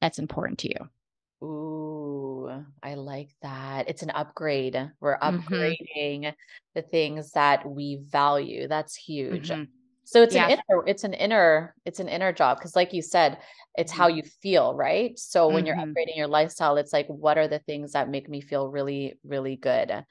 That's 0.02 0.20
important 0.20 0.60
to 0.60 0.70
you. 0.70 1.46
Ooh, 1.46 2.64
I 2.82 2.94
like 2.96 3.32
that. 3.42 3.90
It's 3.90 4.02
an 4.02 4.12
upgrade. 4.12 4.92
We're 5.02 5.18
mm-hmm. 5.18 5.54
upgrading 5.54 6.22
mm-hmm. 6.22 6.30
the 6.74 6.82
things 6.82 7.32
that 7.32 7.70
we 7.70 8.00
value. 8.02 8.68
That's 8.70 8.96
huge. 8.96 9.50
Mm-hmm. 9.50 9.64
So 10.06 10.22
it's 10.22 10.36
yeah. 10.36 10.48
an 10.48 10.52
inner, 10.52 10.84
it's 10.86 11.04
an 11.04 11.14
inner, 11.14 11.76
it's 11.86 12.00
an 12.00 12.10
inner 12.10 12.32
job. 12.32 12.60
Cause 12.60 12.76
like 12.76 12.94
you 12.94 13.02
said, 13.02 13.38
it's 13.76 13.92
how 13.92 14.08
mm-hmm. 14.08 14.18
you 14.18 14.24
feel, 14.42 14.76
right? 14.76 15.18
So 15.18 15.48
when 15.48 15.66
mm-hmm. 15.66 15.68
you're 15.68 15.76
upgrading 15.76 16.18
your 16.18 16.28
lifestyle, 16.28 16.78
it's 16.78 16.94
like, 16.94 17.08
what 17.08 17.38
are 17.38 17.48
the 17.48 17.60
things 17.60 17.94
that 17.94 18.10
make 18.10 18.30
me 18.30 18.42
feel 18.42 18.70
really, 18.70 19.18
really 19.24 19.56
good? 19.56 20.06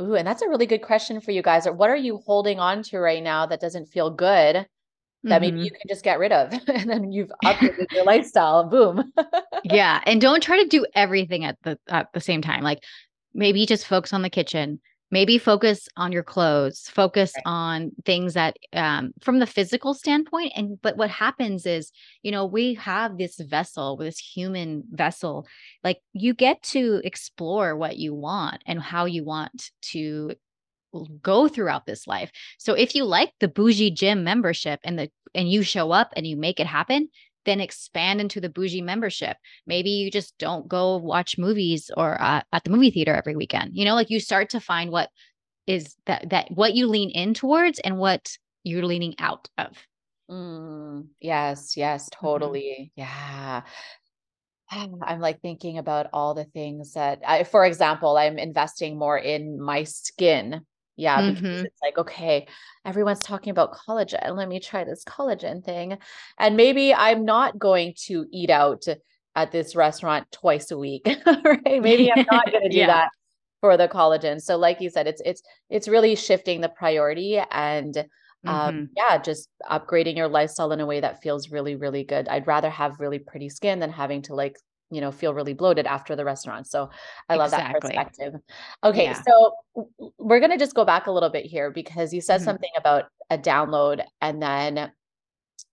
Ooh, 0.00 0.14
and 0.14 0.26
that's 0.26 0.42
a 0.42 0.48
really 0.48 0.66
good 0.66 0.82
question 0.82 1.20
for 1.20 1.32
you 1.32 1.42
guys. 1.42 1.66
Or 1.66 1.72
what 1.72 1.90
are 1.90 1.96
you 1.96 2.18
holding 2.24 2.60
on 2.60 2.82
to 2.84 2.98
right 2.98 3.22
now 3.22 3.46
that 3.46 3.60
doesn't 3.60 3.86
feel 3.86 4.10
good 4.10 4.66
that 5.24 5.40
mm-hmm. 5.40 5.56
maybe 5.56 5.64
you 5.64 5.70
can 5.70 5.80
just 5.88 6.04
get 6.04 6.18
rid 6.18 6.32
of 6.32 6.52
and 6.68 6.90
then 6.90 7.12
you've 7.12 7.30
upgraded 7.44 7.92
your 7.92 8.04
lifestyle. 8.04 8.64
Boom. 8.68 9.12
yeah. 9.64 10.00
And 10.06 10.20
don't 10.20 10.42
try 10.42 10.62
to 10.62 10.68
do 10.68 10.86
everything 10.94 11.44
at 11.44 11.56
the 11.62 11.78
at 11.88 12.08
the 12.12 12.20
same 12.20 12.42
time. 12.42 12.62
Like 12.62 12.80
maybe 13.34 13.64
just 13.66 13.86
focus 13.86 14.12
on 14.12 14.22
the 14.22 14.30
kitchen 14.30 14.80
maybe 15.12 15.38
focus 15.38 15.88
on 15.96 16.10
your 16.10 16.24
clothes 16.24 16.88
focus 16.88 17.32
right. 17.36 17.42
on 17.46 17.92
things 18.04 18.34
that 18.34 18.56
um, 18.72 19.12
from 19.20 19.38
the 19.38 19.46
physical 19.46 19.94
standpoint 19.94 20.52
and 20.56 20.80
but 20.82 20.96
what 20.96 21.10
happens 21.10 21.66
is 21.66 21.92
you 22.22 22.32
know 22.32 22.44
we 22.44 22.74
have 22.74 23.18
this 23.18 23.38
vessel 23.38 23.96
this 23.96 24.18
human 24.18 24.82
vessel 24.90 25.46
like 25.84 25.98
you 26.14 26.34
get 26.34 26.60
to 26.62 27.00
explore 27.04 27.76
what 27.76 27.96
you 27.96 28.12
want 28.12 28.60
and 28.66 28.82
how 28.82 29.04
you 29.04 29.22
want 29.24 29.70
to 29.82 30.32
go 31.22 31.48
throughout 31.48 31.86
this 31.86 32.06
life 32.06 32.30
so 32.58 32.74
if 32.74 32.94
you 32.94 33.04
like 33.04 33.32
the 33.38 33.48
bougie 33.48 33.90
gym 33.90 34.24
membership 34.24 34.80
and 34.82 34.98
the 34.98 35.10
and 35.34 35.50
you 35.50 35.62
show 35.62 35.92
up 35.92 36.12
and 36.16 36.26
you 36.26 36.36
make 36.36 36.60
it 36.60 36.66
happen 36.66 37.08
then 37.44 37.60
expand 37.60 38.20
into 38.20 38.40
the 38.40 38.48
bougie 38.48 38.82
membership. 38.82 39.36
Maybe 39.66 39.90
you 39.90 40.10
just 40.10 40.36
don't 40.38 40.68
go 40.68 40.96
watch 40.96 41.38
movies 41.38 41.90
or 41.96 42.20
uh, 42.20 42.42
at 42.52 42.64
the 42.64 42.70
movie 42.70 42.90
theater 42.90 43.14
every 43.14 43.36
weekend. 43.36 43.72
You 43.74 43.84
know, 43.84 43.94
like 43.94 44.10
you 44.10 44.20
start 44.20 44.50
to 44.50 44.60
find 44.60 44.90
what 44.90 45.10
is 45.66 45.96
that 46.06 46.30
that 46.30 46.50
what 46.50 46.74
you 46.74 46.86
lean 46.86 47.10
in 47.10 47.34
towards 47.34 47.78
and 47.78 47.98
what 47.98 48.36
you're 48.64 48.84
leaning 48.84 49.14
out 49.18 49.48
of. 49.58 49.76
Mm, 50.30 51.08
yes, 51.20 51.76
yes, 51.76 52.08
mm-hmm. 52.08 52.26
totally. 52.26 52.92
Mm-hmm. 52.96 53.00
Yeah. 53.00 53.62
I'm 54.74 55.20
like 55.20 55.42
thinking 55.42 55.76
about 55.76 56.06
all 56.14 56.32
the 56.32 56.46
things 56.46 56.94
that 56.94 57.20
I, 57.26 57.44
for 57.44 57.66
example, 57.66 58.16
I'm 58.16 58.38
investing 58.38 58.98
more 58.98 59.18
in 59.18 59.60
my 59.60 59.84
skin 59.84 60.62
yeah, 60.96 61.30
because 61.30 61.42
mm-hmm. 61.42 61.66
it's 61.66 61.82
like, 61.82 61.98
okay, 61.98 62.46
everyone's 62.84 63.20
talking 63.20 63.50
about 63.50 63.72
collagen. 63.72 64.36
Let 64.36 64.48
me 64.48 64.60
try 64.60 64.84
this 64.84 65.04
collagen 65.04 65.64
thing. 65.64 65.98
And 66.38 66.56
maybe 66.56 66.92
I'm 66.94 67.24
not 67.24 67.58
going 67.58 67.94
to 68.06 68.26
eat 68.30 68.50
out 68.50 68.84
at 69.34 69.52
this 69.52 69.74
restaurant 69.74 70.30
twice 70.30 70.70
a 70.70 70.78
week, 70.78 71.06
right? 71.26 71.82
Maybe 71.82 72.12
I'm 72.12 72.26
not 72.30 72.50
going 72.50 72.64
to 72.64 72.68
do 72.68 72.78
yeah. 72.78 72.86
that 72.86 73.08
for 73.60 73.76
the 73.76 73.88
collagen. 73.88 74.40
So 74.40 74.58
like 74.58 74.80
you 74.80 74.90
said, 74.90 75.06
it's 75.06 75.22
it's 75.24 75.42
it's 75.70 75.88
really 75.88 76.14
shifting 76.14 76.60
the 76.60 76.68
priority 76.68 77.38
and 77.50 77.96
um 78.44 78.74
mm-hmm. 78.74 78.84
yeah, 78.96 79.18
just 79.18 79.48
upgrading 79.70 80.16
your 80.16 80.28
lifestyle 80.28 80.72
in 80.72 80.80
a 80.80 80.86
way 80.86 81.00
that 81.00 81.22
feels 81.22 81.50
really 81.50 81.76
really 81.76 82.04
good. 82.04 82.28
I'd 82.28 82.46
rather 82.46 82.68
have 82.68 83.00
really 83.00 83.20
pretty 83.20 83.48
skin 83.48 83.78
than 83.78 83.90
having 83.90 84.22
to 84.22 84.34
like 84.34 84.56
you 84.92 85.00
know 85.00 85.10
feel 85.10 85.34
really 85.34 85.54
bloated 85.54 85.86
after 85.86 86.14
the 86.14 86.24
restaurant 86.24 86.66
so 86.66 86.90
i 87.28 87.34
love 87.34 87.46
exactly. 87.46 87.72
that 87.72 87.80
perspective 87.80 88.34
okay 88.84 89.04
yeah. 89.04 89.22
so 89.22 89.54
we're 90.18 90.38
going 90.38 90.50
to 90.50 90.58
just 90.58 90.74
go 90.74 90.84
back 90.84 91.06
a 91.06 91.10
little 91.10 91.30
bit 91.30 91.46
here 91.46 91.70
because 91.70 92.12
you 92.12 92.20
said 92.20 92.36
mm-hmm. 92.36 92.44
something 92.44 92.70
about 92.76 93.06
a 93.30 93.38
download 93.38 94.02
and 94.20 94.42
then 94.42 94.92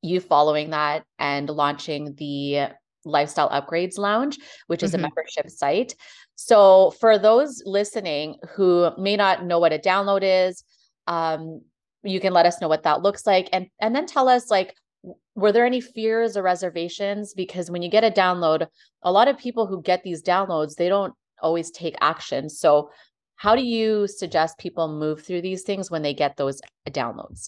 you 0.01 0.21
following 0.21 0.69
that 0.69 1.03
and 1.19 1.49
launching 1.49 2.15
the 2.15 2.69
lifestyle 3.05 3.49
upgrades 3.49 3.97
lounge 3.97 4.38
which 4.67 4.84
is 4.84 4.91
mm-hmm. 4.91 4.99
a 4.99 5.01
membership 5.03 5.49
site 5.49 5.93
so 6.36 6.91
for 6.99 7.17
those 7.17 7.62
listening 7.65 8.36
who 8.55 8.89
may 8.97 9.17
not 9.17 9.45
know 9.45 9.60
what 9.60 9.73
a 9.73 9.79
download 9.79 10.21
is 10.23 10.63
um, 11.08 11.62
you 12.03 12.19
can 12.19 12.34
let 12.34 12.45
us 12.45 12.62
know 12.62 12.69
what 12.69 12.84
that 12.84 13.01
looks 13.01 13.27
like 13.27 13.49
and 13.51 13.67
and 13.82 13.93
then 13.93 14.05
tell 14.05 14.29
us 14.29 14.49
like 14.49 14.75
were 15.35 15.51
there 15.51 15.65
any 15.65 15.81
fears 15.81 16.35
or 16.35 16.43
reservations? 16.43 17.33
Because 17.33 17.71
when 17.71 17.81
you 17.81 17.89
get 17.89 18.03
a 18.03 18.12
download 18.12 18.67
a 19.03 19.12
lot 19.12 19.27
of 19.27 19.38
people 19.38 19.65
who 19.65 19.81
get 19.81 20.03
these 20.03 20.21
downloads 20.21 20.75
they 20.75 20.89
don't 20.89 21.13
always 21.41 21.71
take 21.71 21.95
action. 22.01 22.49
So 22.49 22.89
how 23.35 23.55
do 23.55 23.63
you 23.63 24.07
suggest 24.07 24.57
people 24.57 24.89
move 24.89 25.21
through 25.21 25.41
these 25.41 25.63
things 25.63 25.89
when 25.89 26.01
they 26.01 26.13
get 26.13 26.35
those 26.35 26.59
downloads? 26.89 27.47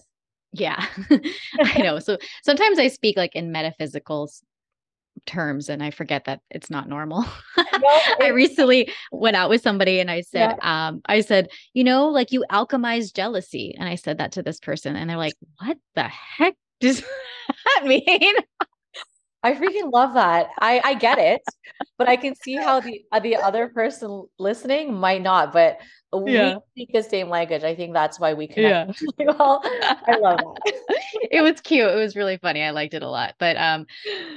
Yeah. 0.53 0.85
I 1.59 1.81
know. 1.83 1.99
So 1.99 2.17
sometimes 2.43 2.79
i 2.79 2.87
speak 2.87 3.17
like 3.17 3.35
in 3.35 3.51
metaphysical 3.51 4.31
terms 5.25 5.67
and 5.67 5.83
i 5.83 5.91
forget 5.91 6.23
that 6.25 6.39
it's 6.49 6.69
not 6.69 6.87
normal. 6.87 7.25
I 7.57 8.31
recently 8.33 8.91
went 9.11 9.35
out 9.35 9.49
with 9.49 9.61
somebody 9.61 9.99
and 9.99 10.09
i 10.09 10.21
said 10.21 10.55
yeah. 10.57 10.87
um 10.87 11.01
i 11.05 11.19
said 11.19 11.49
you 11.73 11.83
know 11.83 12.07
like 12.07 12.31
you 12.31 12.45
alchemize 12.49 13.13
jealousy. 13.13 13.75
And 13.77 13.89
i 13.89 13.95
said 13.95 14.17
that 14.19 14.31
to 14.33 14.43
this 14.43 14.59
person 14.59 14.95
and 14.95 15.09
they're 15.09 15.17
like 15.17 15.35
what 15.59 15.77
the 15.95 16.03
heck 16.03 16.55
does 16.81 17.01
that 17.01 17.83
mean? 17.85 18.35
I 19.43 19.53
freaking 19.53 19.91
love 19.91 20.13
that. 20.13 20.49
I 20.59 20.81
I 20.83 20.93
get 20.93 21.17
it, 21.17 21.41
but 21.97 22.07
I 22.07 22.15
can 22.15 22.35
see 22.35 22.55
how 22.55 22.79
the 22.79 23.03
uh, 23.11 23.19
the 23.19 23.37
other 23.37 23.69
person 23.69 24.27
listening 24.37 24.93
might 24.93 25.23
not. 25.23 25.51
But 25.51 25.79
we 26.13 26.33
yeah. 26.33 26.57
speak 26.71 26.91
the 26.93 27.01
same 27.01 27.29
language. 27.29 27.63
I 27.63 27.73
think 27.73 27.93
that's 27.93 28.19
why 28.19 28.33
we 28.33 28.47
connect. 28.47 29.01
Yeah. 29.17 29.25
well, 29.25 29.61
I 29.63 30.17
love 30.17 30.37
that. 30.37 30.73
it 31.31 31.41
was 31.41 31.59
cute. 31.61 31.89
It 31.89 31.95
was 31.95 32.15
really 32.15 32.37
funny. 32.37 32.61
I 32.61 32.71
liked 32.71 32.93
it 32.93 33.01
a 33.01 33.09
lot. 33.09 33.33
But 33.39 33.57
um 33.57 33.87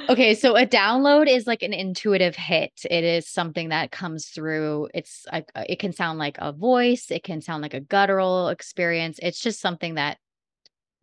okay, 0.09 0.35
so 0.35 0.57
a 0.57 0.67
download 0.67 1.29
is 1.29 1.47
like 1.47 1.63
an 1.63 1.75
intuitive 1.75 2.37
hit. 2.37 2.73
It 2.89 3.05
is 3.05 3.29
something 3.29 3.71
that 3.71 3.91
comes 3.91 4.29
through. 4.29 4.89
It's 4.95 5.27
like 5.31 5.51
it 5.55 5.81
can 5.81 5.93
sound 5.93 6.19
like 6.19 6.39
a 6.39 6.53
voice, 6.53 7.11
it 7.11 7.25
can 7.25 7.43
sound 7.43 7.63
like 7.63 7.75
a 7.75 7.81
guttural 7.81 8.49
experience. 8.49 9.19
It's 9.21 9.41
just 9.41 9.61
something 9.61 9.97
that 9.97 10.17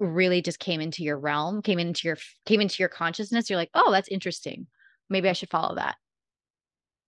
really 0.01 0.41
just 0.41 0.59
came 0.59 0.81
into 0.81 1.03
your 1.03 1.17
realm, 1.17 1.61
came 1.61 1.79
into 1.79 2.07
your 2.07 2.17
came 2.45 2.59
into 2.59 2.77
your 2.79 2.89
consciousness. 2.89 3.49
You're 3.49 3.57
like, 3.57 3.71
"Oh, 3.73 3.91
that's 3.91 4.09
interesting. 4.09 4.67
Maybe 5.09 5.29
I 5.29 5.33
should 5.33 5.49
follow 5.49 5.75
that." 5.75 5.95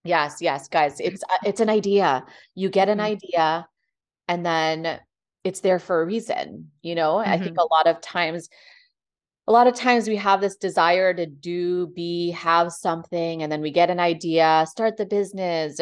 Yes, 0.03 0.41
yes, 0.41 0.67
guys. 0.67 0.99
It's 0.99 1.23
uh, 1.23 1.38
it's 1.45 1.60
an 1.60 1.69
idea. 1.69 2.25
You 2.56 2.69
get 2.69 2.89
an 2.89 2.99
mm-hmm. 2.99 3.06
idea 3.08 3.67
and 4.27 4.45
then 4.45 4.99
it's 5.43 5.60
there 5.60 5.79
for 5.79 6.01
a 6.01 6.06
reason, 6.06 6.71
you 6.82 6.95
know? 6.95 7.15
Mm-hmm. 7.15 7.32
I 7.32 7.38
think 7.38 7.58
mm-hmm. 7.58 7.60
a 7.60 7.73
lot 7.73 7.88
of 7.88 8.01
times 8.01 8.49
a 9.45 9.51
lot 9.51 9.67
of 9.67 9.75
times 9.75 10.08
we 10.08 10.15
have 10.15 10.39
this 10.39 10.56
desire 10.56 11.13
to 11.13 11.25
do 11.25 11.88
be 11.88 12.32
have 12.32 12.71
something 12.71 13.43
and 13.43 13.51
then 13.51 13.60
we 13.60 13.71
get 13.71 13.89
an 13.89 13.99
idea 13.99 14.65
start 14.69 14.95
the 14.95 15.06
business 15.06 15.82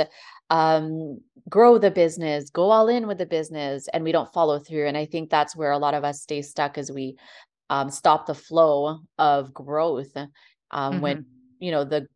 um, 0.52 1.20
grow 1.50 1.80
the 1.80 1.90
business 1.90 2.52
go 2.52 2.70
all 2.70 2.88
in 2.88 3.08
with 3.08 3.18
the 3.18 3.26
business 3.26 3.88
and 3.94 4.04
we 4.04 4.12
don't 4.12 4.32
follow 4.32 4.60
through 4.60 4.88
and 4.88 4.96
i 4.96 5.06
think 5.06 5.30
that's 5.30 5.56
where 5.56 5.72
a 5.72 5.80
lot 5.80 5.96
of 5.96 6.04
us 6.04 6.22
stay 6.22 6.42
stuck 6.42 6.78
as 6.78 6.92
we 6.92 7.16
um, 7.72 7.90
stop 7.90 8.28
the 8.28 8.36
flow 8.36 9.00
of 9.18 9.54
growth 9.54 10.16
um, 10.16 10.28
mm-hmm. 10.72 11.02
when 11.02 11.26
you 11.60 11.72
know 11.72 11.84
the 11.84 12.08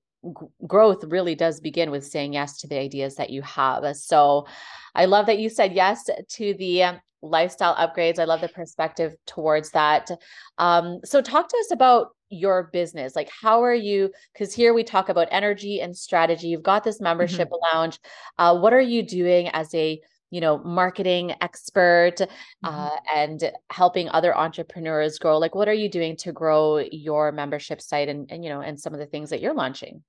growth 0.67 1.04
really 1.06 1.36
does 1.36 1.60
begin 1.60 1.91
with 1.91 2.06
saying 2.06 2.34
yes 2.34 2.58
to 2.60 2.67
the 2.67 2.78
ideas 2.78 3.15
that 3.15 3.30
you 3.30 3.41
have. 3.41 3.95
So 3.95 4.48
I 4.93 5.06
love 5.06 5.26
that 5.28 5.39
you 5.39 5.50
said 5.50 5.74
yes 5.74 6.10
to 6.30 6.54
the 6.56 6.84
um, 6.84 7.00
lifestyle 7.21 7.76
upgrades. 7.76 8.19
I 8.19 8.26
love 8.26 8.41
the 8.41 8.50
perspective 8.50 9.15
towards 9.26 9.71
that. 9.71 10.10
Um, 10.58 11.00
so 11.04 11.21
talk 11.21 11.50
to 11.50 11.58
us 11.58 11.71
about 11.71 12.10
your 12.29 12.69
business. 12.73 13.15
Like, 13.15 13.29
how 13.29 13.63
are 13.63 13.73
you? 13.73 14.11
Because 14.33 14.53
here 14.53 14.73
we 14.73 14.83
talk 14.83 15.09
about 15.09 15.27
energy 15.31 15.81
and 15.81 15.95
strategy. 15.95 16.47
You've 16.47 16.63
got 16.63 16.83
this 16.83 16.95
mm-hmm. 16.95 17.05
membership 17.05 17.49
mm-hmm. 17.49 17.77
lounge. 17.77 17.99
Uh, 18.38 18.57
what 18.57 18.73
are 18.73 18.81
you 18.81 19.03
doing 19.03 19.49
as 19.49 19.73
a 19.73 19.99
you 20.31 20.41
know 20.41 20.57
marketing 20.57 21.33
expert 21.39 22.15
mm-hmm. 22.17 22.67
uh, 22.67 22.89
and 23.15 23.51
helping 23.69 24.09
other 24.09 24.35
entrepreneurs 24.35 25.19
grow 25.19 25.38
like 25.38 25.53
what 25.53 25.69
are 25.69 25.73
you 25.73 25.88
doing 25.88 26.17
to 26.17 26.31
grow 26.31 26.79
your 26.91 27.31
membership 27.31 27.79
site 27.79 28.09
and, 28.09 28.31
and 28.31 28.43
you 28.43 28.49
know 28.49 28.59
and 28.59 28.79
some 28.79 28.91
of 28.91 28.99
the 28.99 29.05
things 29.05 29.29
that 29.29 29.39
you're 29.39 29.53
launching 29.53 30.03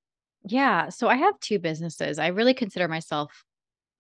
yeah. 0.47 0.91
So 0.91 1.09
I 1.09 1.17
have 1.17 1.39
two 1.41 1.59
businesses. 1.59 2.19
I 2.19 2.29
really 2.29 2.55
consider 2.55 2.87
myself 2.87 3.45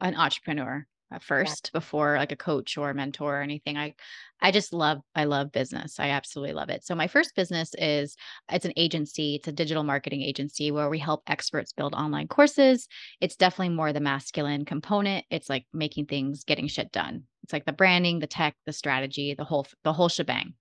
an 0.01 0.15
entrepreneur 0.15 0.87
first 1.21 1.71
yeah. 1.73 1.79
before 1.79 2.17
like 2.17 2.33
a 2.33 2.37
coach 2.37 2.77
or 2.77 2.91
a 2.91 2.95
mentor 2.95 3.39
or 3.39 3.43
anything. 3.43 3.77
I 3.77 3.95
I 4.41 4.51
just 4.51 4.73
love 4.73 4.99
I 5.15 5.25
love 5.25 5.53
business. 5.53 5.99
I 5.99 6.11
absolutely 6.11 6.53
love 6.53 6.69
it. 6.69 6.85
So 6.85 6.95
my 6.95 7.07
first 7.07 7.35
business 7.35 7.71
is 7.79 8.17
it's 8.51 8.65
an 8.65 8.73
agency, 8.77 9.37
it's 9.37 9.49
a 9.49 9.53
digital 9.53 9.83
marketing 9.83 10.23
agency 10.23 10.71
where 10.71 10.91
we 10.91 10.99
help 10.99 11.23
experts 11.27 11.73
build 11.73 11.95
online 11.95 12.29
courses. 12.29 12.89
It's 13.21 13.37
definitely 13.37 13.75
more 13.75 13.93
the 13.93 14.01
masculine 14.01 14.65
component. 14.65 15.25
It's 15.31 15.49
like 15.49 15.67
making 15.73 16.07
things 16.07 16.45
getting 16.45 16.69
shit 16.69 16.93
done. 16.93 17.25
It's 17.45 17.53
like 17.53 17.65
the 17.65 17.73
branding, 17.73 18.19
the 18.19 18.27
tech, 18.27 18.57
the 18.67 18.73
strategy, 18.73 19.35
the 19.35 19.45
whole 19.45 19.67
the 19.85 19.93
whole 19.93 20.09
shebang. 20.09 20.55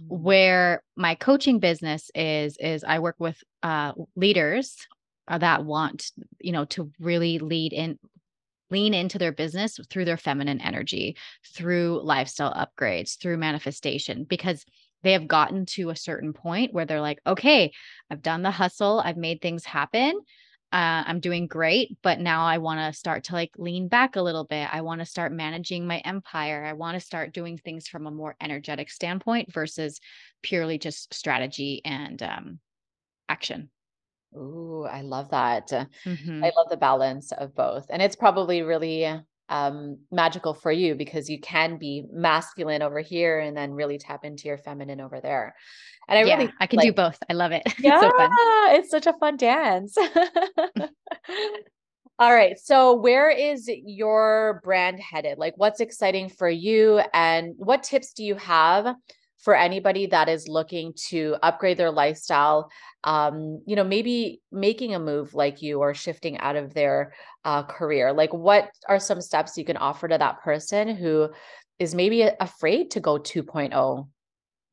Mm-hmm. 0.00 0.22
Where 0.22 0.82
my 0.96 1.14
coaching 1.14 1.58
business 1.58 2.10
is 2.14 2.56
is 2.58 2.84
I 2.84 2.98
work 2.98 3.16
with 3.18 3.42
uh, 3.62 3.92
leaders 4.14 4.76
uh, 5.26 5.38
that 5.38 5.64
want 5.64 6.10
you 6.40 6.52
know 6.52 6.66
to 6.66 6.90
really 7.00 7.38
lead 7.38 7.72
in 7.72 7.98
lean 8.70 8.94
into 8.94 9.18
their 9.18 9.32
business 9.32 9.78
through 9.90 10.04
their 10.04 10.16
feminine 10.16 10.60
energy 10.60 11.16
through 11.54 12.00
lifestyle 12.02 12.52
upgrades 12.52 13.18
through 13.18 13.36
manifestation 13.36 14.24
because 14.24 14.64
they 15.02 15.12
have 15.12 15.28
gotten 15.28 15.64
to 15.64 15.90
a 15.90 15.96
certain 15.96 16.32
point 16.32 16.72
where 16.72 16.84
they're 16.84 17.00
like 17.00 17.20
okay 17.26 17.72
i've 18.10 18.22
done 18.22 18.42
the 18.42 18.50
hustle 18.50 19.00
i've 19.04 19.16
made 19.16 19.40
things 19.40 19.64
happen 19.64 20.12
uh, 20.72 21.02
i'm 21.06 21.20
doing 21.20 21.46
great 21.46 21.96
but 22.02 22.20
now 22.20 22.44
i 22.44 22.58
want 22.58 22.78
to 22.78 22.98
start 22.98 23.24
to 23.24 23.32
like 23.32 23.50
lean 23.56 23.88
back 23.88 24.16
a 24.16 24.22
little 24.22 24.44
bit. 24.44 24.68
I 24.70 24.82
want 24.82 25.00
to 25.00 25.06
start 25.06 25.32
managing 25.32 25.86
my 25.86 25.98
empire. 25.98 26.64
I 26.64 26.74
want 26.74 26.94
to 26.94 27.00
start 27.00 27.32
doing 27.32 27.56
things 27.56 27.88
from 27.88 28.06
a 28.06 28.10
more 28.10 28.36
energetic 28.40 28.90
standpoint 28.90 29.52
versus 29.52 30.00
purely 30.42 30.78
just 30.78 31.14
strategy 31.14 31.80
and 31.84 32.22
um, 32.22 32.58
action 33.28 33.70
Ooh, 34.36 34.86
I 34.90 35.00
love 35.02 35.30
that. 35.30 35.68
Mm-hmm. 35.68 36.44
I 36.44 36.52
love 36.56 36.68
the 36.70 36.76
balance 36.76 37.32
of 37.32 37.54
both. 37.54 37.86
And 37.90 38.02
it's 38.02 38.16
probably 38.16 38.62
really 38.62 39.06
um 39.50 39.96
magical 40.12 40.52
for 40.52 40.70
you 40.70 40.94
because 40.94 41.30
you 41.30 41.40
can 41.40 41.78
be 41.78 42.04
masculine 42.12 42.82
over 42.82 43.00
here 43.00 43.38
and 43.38 43.56
then 43.56 43.72
really 43.72 43.96
tap 43.96 44.24
into 44.24 44.46
your 44.46 44.58
feminine 44.58 45.00
over 45.00 45.20
there. 45.20 45.54
And 46.08 46.18
I 46.18 46.22
yeah, 46.24 46.36
really 46.36 46.52
I 46.60 46.66
can 46.66 46.78
like, 46.78 46.86
do 46.86 46.92
both. 46.92 47.18
I 47.28 47.34
love 47.34 47.52
it. 47.52 47.62
Yeah, 47.78 48.00
it's, 48.02 48.16
so 48.16 48.26
it's 48.76 48.90
such 48.90 49.06
a 49.06 49.18
fun 49.18 49.36
dance. 49.36 49.96
All 52.20 52.34
right. 52.34 52.58
So, 52.58 52.94
where 52.94 53.30
is 53.30 53.68
your 53.68 54.60
brand 54.64 54.98
headed? 54.98 55.38
Like, 55.38 55.54
what's 55.56 55.80
exciting 55.80 56.28
for 56.28 56.48
you? 56.48 57.00
And 57.14 57.54
what 57.58 57.84
tips 57.84 58.12
do 58.12 58.24
you 58.24 58.34
have 58.34 58.94
for 59.38 59.54
anybody 59.56 60.06
that 60.06 60.28
is 60.28 60.48
looking 60.48 60.92
to 61.08 61.36
upgrade 61.42 61.76
their 61.76 61.90
lifestyle 61.90 62.70
um, 63.04 63.62
you 63.66 63.76
know 63.76 63.84
maybe 63.84 64.40
making 64.50 64.94
a 64.94 64.98
move 64.98 65.34
like 65.34 65.62
you 65.62 65.78
or 65.78 65.94
shifting 65.94 66.38
out 66.38 66.56
of 66.56 66.74
their 66.74 67.12
uh, 67.44 67.62
career 67.62 68.12
like 68.12 68.32
what 68.32 68.70
are 68.88 68.98
some 68.98 69.20
steps 69.20 69.56
you 69.56 69.64
can 69.64 69.76
offer 69.76 70.08
to 70.08 70.18
that 70.18 70.42
person 70.42 70.94
who 70.94 71.28
is 71.78 71.94
maybe 71.94 72.28
afraid 72.40 72.90
to 72.90 73.00
go 73.00 73.18
2.0 73.18 74.08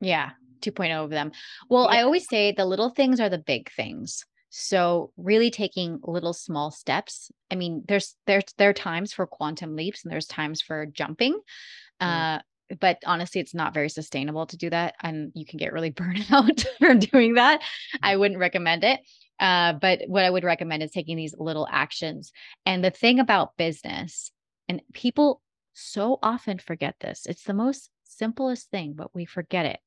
yeah 0.00 0.30
2.0 0.60 1.04
of 1.04 1.10
them 1.10 1.30
well 1.70 1.88
yeah. 1.90 2.00
i 2.00 2.02
always 2.02 2.26
say 2.28 2.52
the 2.52 2.64
little 2.64 2.90
things 2.90 3.20
are 3.20 3.28
the 3.28 3.38
big 3.38 3.70
things 3.72 4.24
so 4.58 5.12
really 5.18 5.50
taking 5.50 6.00
little 6.02 6.32
small 6.32 6.70
steps. 6.70 7.30
I 7.50 7.56
mean, 7.56 7.84
there's 7.86 8.16
there's 8.26 8.44
there 8.56 8.70
are 8.70 8.72
times 8.72 9.12
for 9.12 9.26
quantum 9.26 9.76
leaps 9.76 10.02
and 10.02 10.10
there's 10.10 10.26
times 10.26 10.62
for 10.62 10.86
jumping. 10.86 11.34
Mm. 12.00 12.38
Uh 12.38 12.42
but 12.80 12.98
honestly 13.06 13.40
it's 13.40 13.54
not 13.54 13.74
very 13.74 13.88
sustainable 13.88 14.46
to 14.46 14.56
do 14.56 14.70
that 14.70 14.94
and 15.02 15.32
you 15.34 15.44
can 15.44 15.58
get 15.58 15.72
really 15.72 15.90
burnt 15.96 16.30
out 16.32 16.64
for 16.78 16.94
doing 16.94 17.34
that 17.34 17.62
i 18.02 18.12
mm-hmm. 18.12 18.20
wouldn't 18.20 18.40
recommend 18.40 18.84
it 18.84 19.00
uh, 19.38 19.74
but 19.74 20.00
what 20.06 20.24
i 20.24 20.30
would 20.30 20.44
recommend 20.44 20.82
is 20.82 20.90
taking 20.90 21.16
these 21.16 21.34
little 21.38 21.66
actions 21.70 22.32
and 22.64 22.84
the 22.84 22.90
thing 22.90 23.20
about 23.20 23.56
business 23.56 24.30
and 24.68 24.80
people 24.92 25.42
so 25.74 26.18
often 26.22 26.58
forget 26.58 26.94
this 27.00 27.26
it's 27.26 27.44
the 27.44 27.54
most 27.54 27.90
simplest 28.04 28.70
thing 28.70 28.94
but 28.94 29.14
we 29.14 29.24
forget 29.24 29.66
it 29.66 29.80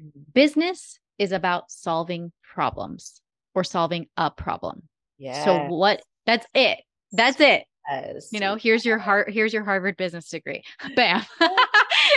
mm-hmm. 0.00 0.20
business 0.32 0.98
is 1.18 1.32
about 1.32 1.70
solving 1.70 2.32
problems 2.42 3.20
or 3.54 3.62
solving 3.62 4.06
a 4.16 4.30
problem 4.30 4.82
yeah 5.18 5.44
so 5.44 5.66
what 5.66 6.02
that's 6.26 6.46
it 6.54 6.78
that's 7.12 7.40
it 7.40 7.64
Yes. 7.88 8.28
You 8.32 8.40
know, 8.40 8.56
here's 8.56 8.84
your 8.84 8.98
heart, 8.98 9.30
here's 9.30 9.52
your 9.52 9.64
Harvard 9.64 9.96
business 9.96 10.28
degree. 10.28 10.64
Bam. 10.96 11.24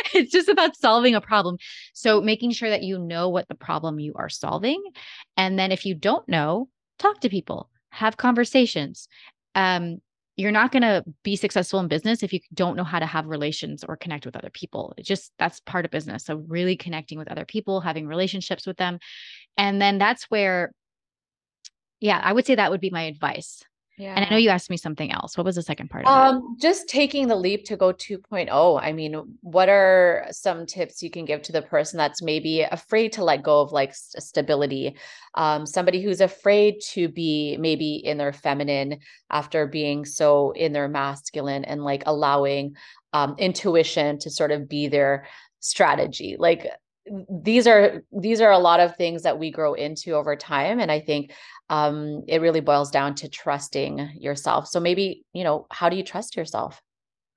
it's 0.14 0.32
just 0.32 0.50
about 0.50 0.76
solving 0.76 1.16
a 1.16 1.22
problem. 1.22 1.58
So 1.94 2.22
making 2.22 2.52
sure 2.52 2.70
that 2.70 2.84
you 2.84 2.98
know 3.00 3.30
what 3.30 3.48
the 3.48 3.56
problem 3.56 4.00
you 4.00 4.14
are 4.16 4.30
solving. 4.30 4.82
And 5.38 5.58
then 5.58 5.72
if 5.72 5.86
you 5.86 5.96
don't 5.96 6.28
know, 6.28 6.70
talk 6.98 7.22
to 7.22 7.30
people, 7.30 7.70
have 7.92 8.18
conversations. 8.18 9.08
Um, 9.56 10.00
you're 10.36 10.52
not 10.52 10.72
going 10.72 10.84
to 10.84 11.04
be 11.24 11.36
successful 11.36 11.82
in 11.82 11.90
business 11.90 12.24
if 12.24 12.32
you 12.32 12.40
don't 12.54 12.78
know 12.78 12.86
how 12.86 13.00
to 13.00 13.06
have 13.06 13.26
relations 13.26 13.84
or 13.84 13.98
connect 13.98 14.26
with 14.26 14.38
other 14.38 14.50
people. 14.50 14.94
It 14.98 15.04
just 15.04 15.34
that's 15.38 15.60
part 15.60 15.84
of 15.84 15.92
business. 15.92 16.24
So 16.24 16.38
really 16.48 16.78
connecting 16.78 17.18
with 17.18 17.30
other 17.30 17.44
people, 17.44 17.82
having 17.82 18.08
relationships 18.08 18.66
with 18.66 18.78
them. 18.78 19.00
And 19.58 19.82
then 19.82 19.98
that's 19.98 20.24
where 20.30 20.72
yeah, 22.00 22.22
I 22.24 22.32
would 22.32 22.46
say 22.46 22.56
that 22.56 22.72
would 22.72 22.80
be 22.80 22.90
my 22.90 23.04
advice. 23.04 23.62
Yeah. 24.00 24.14
And 24.16 24.26
I 24.26 24.30
know 24.30 24.38
you 24.38 24.50
asked 24.50 24.70
me 24.70 24.78
something 24.78 25.12
else. 25.12 25.36
What 25.36 25.46
was 25.46 25.58
the 25.58 25.62
second 25.62 25.90
part? 25.90 26.08
um, 26.08 26.56
just 26.58 26.88
taking 26.88 27.28
the 27.28 27.36
leap 27.36 27.66
to 27.66 27.76
go 27.76 27.92
2.0. 27.92 28.80
I 28.82 28.94
mean, 28.94 29.38
what 29.42 29.68
are 29.68 30.26
some 30.32 30.66
tips 30.66 31.04
you 31.04 31.10
can 31.10 31.26
give 31.26 31.42
to 31.44 31.52
the 31.52 31.62
person 31.62 31.98
that's 31.98 32.22
maybe 32.22 32.62
afraid 32.62 33.12
to 33.14 33.26
let 33.26 33.44
go 33.44 33.60
of 33.60 33.74
like 33.74 33.94
st- 33.94 34.24
stability? 34.24 34.96
Um, 35.36 35.66
somebody 35.66 36.02
who's 36.02 36.22
afraid 36.22 36.76
to 36.92 37.10
be 37.10 37.58
maybe 37.60 37.96
in 37.96 38.18
their 38.18 38.32
feminine 38.32 39.00
after 39.30 39.68
being 39.68 40.06
so 40.06 40.52
in 40.52 40.72
their 40.72 40.88
masculine 40.88 41.66
and 41.66 41.84
like 41.84 42.04
allowing 42.06 42.78
um, 43.12 43.36
intuition 43.38 44.18
to 44.20 44.30
sort 44.30 44.52
of 44.52 44.70
be 44.70 44.88
their 44.88 45.28
strategy. 45.60 46.38
Like 46.40 46.68
these 47.30 47.68
are 47.68 48.04
these 48.12 48.40
are 48.40 48.52
a 48.52 48.60
lot 48.60 48.80
of 48.80 48.96
things 48.96 49.24
that 49.24 49.40
we 49.40 49.52
grow 49.52 49.74
into 49.74 50.14
over 50.14 50.36
time 50.36 50.80
and 50.80 50.92
i 50.92 51.00
think 51.00 51.32
um, 51.70 52.24
it 52.28 52.42
really 52.42 52.62
boils 52.62 52.92
down 52.92 53.16
to 53.16 53.30
trusting 53.30 54.18
yourself 54.20 54.68
so 54.68 54.80
maybe 54.80 55.24
you 55.34 55.44
know 55.44 55.66
how 55.72 55.90
do 55.90 55.96
you 55.96 56.04
trust 56.04 56.36
yourself 56.36 56.82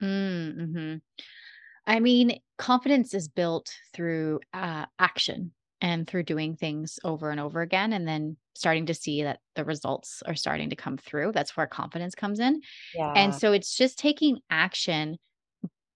mm-hmm. 0.02 0.96
i 1.86 2.00
mean 2.00 2.40
confidence 2.58 3.14
is 3.14 3.28
built 3.28 3.72
through 3.94 4.40
uh, 4.54 4.86
action 4.98 5.52
and 5.80 6.06
through 6.06 6.22
doing 6.22 6.54
things 6.54 6.98
over 7.02 7.30
and 7.30 7.40
over 7.40 7.60
again 7.60 7.92
and 7.92 8.06
then 8.06 8.36
starting 8.54 8.86
to 8.86 8.94
see 8.94 9.24
that 9.24 9.40
the 9.56 9.64
results 9.64 10.22
are 10.26 10.36
starting 10.36 10.70
to 10.70 10.76
come 10.76 10.96
through 10.96 11.32
that's 11.32 11.56
where 11.56 11.66
confidence 11.66 12.14
comes 12.14 12.38
in 12.38 12.60
yeah. 12.94 13.12
and 13.16 13.34
so 13.34 13.52
it's 13.52 13.76
just 13.76 13.98
taking 13.98 14.38
action 14.50 15.16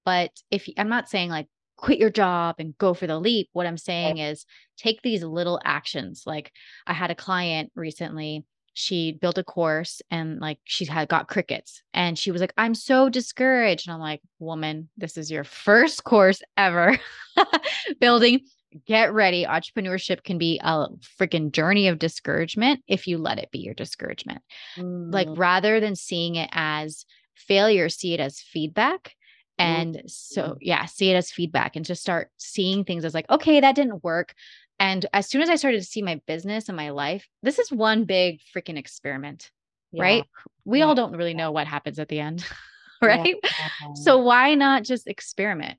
but 0.05 0.31
if 0.51 0.69
i'm 0.77 0.89
not 0.89 1.09
saying 1.09 1.31
like 1.31 1.47
quit 1.77 1.99
your 1.99 2.11
job 2.11 2.57
and 2.59 2.77
go 2.79 2.95
for 2.95 3.07
the 3.07 3.19
leap. 3.19 3.49
What 3.53 3.67
I'm 3.67 3.79
saying 3.79 4.19
is 4.19 4.47
take 4.77 5.03
these 5.03 5.23
little 5.23 5.61
actions. 5.65 6.25
Like 6.27 6.53
I 6.87 6.93
had 6.93 7.11
a 7.11 7.15
client 7.15 7.73
recently 7.75 8.45
she 8.79 9.13
built 9.13 9.39
a 9.39 9.43
course 9.43 10.03
and 10.11 10.39
like 10.39 10.59
she 10.65 10.85
had 10.85 11.09
got 11.09 11.29
crickets 11.29 11.83
and 11.95 12.19
she 12.19 12.31
was 12.31 12.43
like 12.43 12.53
i'm 12.59 12.75
so 12.75 13.09
discouraged 13.09 13.89
and 13.89 13.95
i'm 13.95 14.01
like 14.01 14.21
woman 14.39 14.91
this 14.99 15.17
is 15.17 15.31
your 15.31 15.45
first 15.45 16.05
course 16.05 16.43
ever 16.59 16.99
building 18.01 18.41
get 18.87 19.15
ready 19.15 19.47
entrepreneurship 19.47 20.23
can 20.25 20.37
be 20.37 20.61
a 20.63 20.89
freaking 21.19 21.51
journey 21.51 21.89
of 21.89 21.99
discouragement 21.99 22.81
if 22.87 23.07
you 23.07 23.17
let 23.17 23.39
it 23.39 23.51
be 23.51 23.61
your 23.61 23.73
discouragement 23.73 24.43
mm. 24.77 25.11
like 25.11 25.29
rather 25.31 25.81
than 25.81 25.97
seeing 25.97 26.35
it 26.35 26.51
as 26.53 27.07
failure 27.35 27.89
see 27.89 28.13
it 28.13 28.21
as 28.21 28.41
feedback 28.41 29.15
and 29.59 29.97
mm. 29.97 30.11
so 30.11 30.57
yeah 30.61 30.85
see 30.85 31.11
it 31.11 31.17
as 31.17 31.31
feedback 31.31 31.77
and 31.77 31.85
just 31.85 32.03
start 32.03 32.29
seeing 32.37 32.85
things 32.85 33.05
as 33.05 33.15
like 33.15 33.29
okay 33.31 33.61
that 33.61 33.75
didn't 33.75 34.05
work 34.05 34.35
and 34.79 35.07
as 35.13 35.29
soon 35.29 35.43
as 35.43 35.49
I 35.49 35.57
started 35.57 35.79
to 35.79 35.87
see 35.87 36.03
my 36.03 36.21
business 36.27 36.69
and 36.69 36.77
my 36.77 36.91
life, 36.91 37.27
this 37.43 37.59
is 37.59 37.73
one 37.73 38.05
big 38.05 38.41
freaking 38.55 38.77
experiment, 38.77 39.51
yeah. 39.93 40.03
right? 40.03 40.25
We 40.65 40.81
yeah. 40.81 40.87
all 40.87 40.95
don't 40.95 41.17
really 41.17 41.35
know 41.35 41.51
what 41.51 41.67
happens 41.67 41.99
at 41.99 42.09
the 42.09 42.21
end, 42.21 42.45
right? 43.03 43.37
Yeah. 43.43 43.95
So 43.95 44.19
why 44.19 44.55
not 44.55 44.85
just 44.85 45.07
experiment 45.07 45.79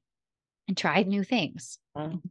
and 0.68 0.76
try 0.76 1.04
new 1.04 1.24
things? 1.24 1.78
Mm. 1.96 2.22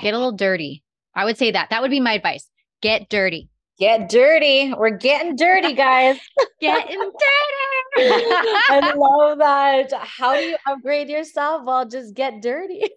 Get 0.00 0.14
a 0.14 0.18
little 0.18 0.32
dirty. 0.32 0.82
I 1.14 1.24
would 1.24 1.38
say 1.38 1.52
that. 1.52 1.70
That 1.70 1.82
would 1.82 1.90
be 1.90 2.00
my 2.00 2.14
advice. 2.14 2.48
Get 2.80 3.08
dirty. 3.08 3.48
Get 3.78 4.08
dirty. 4.08 4.72
We're 4.74 4.96
getting 4.96 5.36
dirty, 5.36 5.74
guys. 5.74 6.18
getting 6.60 6.98
dirty. 6.98 7.81
I 7.96 8.92
love 8.96 9.38
that. 9.38 9.92
How 9.92 10.34
do 10.34 10.40
you 10.40 10.56
upgrade 10.66 11.08
yourself? 11.08 11.64
Well, 11.64 11.86
just 11.86 12.14
get 12.14 12.40
dirty 12.40 12.88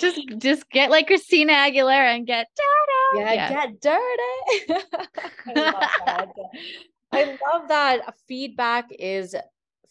just 0.00 0.20
just 0.38 0.70
get 0.70 0.90
like 0.90 1.06
Christina 1.06 1.52
Aguilera 1.52 2.16
and 2.16 2.26
get 2.26 2.48
dirty. 2.56 3.24
Yeah, 3.24 3.32
yeah. 3.32 3.48
get 3.48 3.80
dirty. 3.80 4.84
I, 5.46 5.52
love 5.54 5.82
that. 6.06 6.28
I 7.12 7.24
love 7.24 7.68
that. 7.68 8.14
Feedback 8.26 8.86
is 8.98 9.34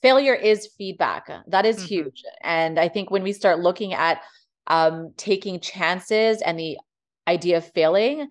failure 0.02 0.34
is 0.34 0.68
feedback. 0.78 1.30
That 1.48 1.66
is 1.66 1.78
mm-hmm. 1.78 1.86
huge. 1.86 2.24
And 2.44 2.80
I 2.80 2.90
think 2.90 3.12
when 3.12 3.24
we 3.24 3.34
start 3.34 3.60
looking 3.60 3.94
at 3.94 4.22
um, 4.68 5.14
taking 5.18 5.60
chances 5.60 6.42
and 6.42 6.60
the 6.60 6.78
idea 7.28 7.58
of 7.58 7.66
failing, 7.74 8.28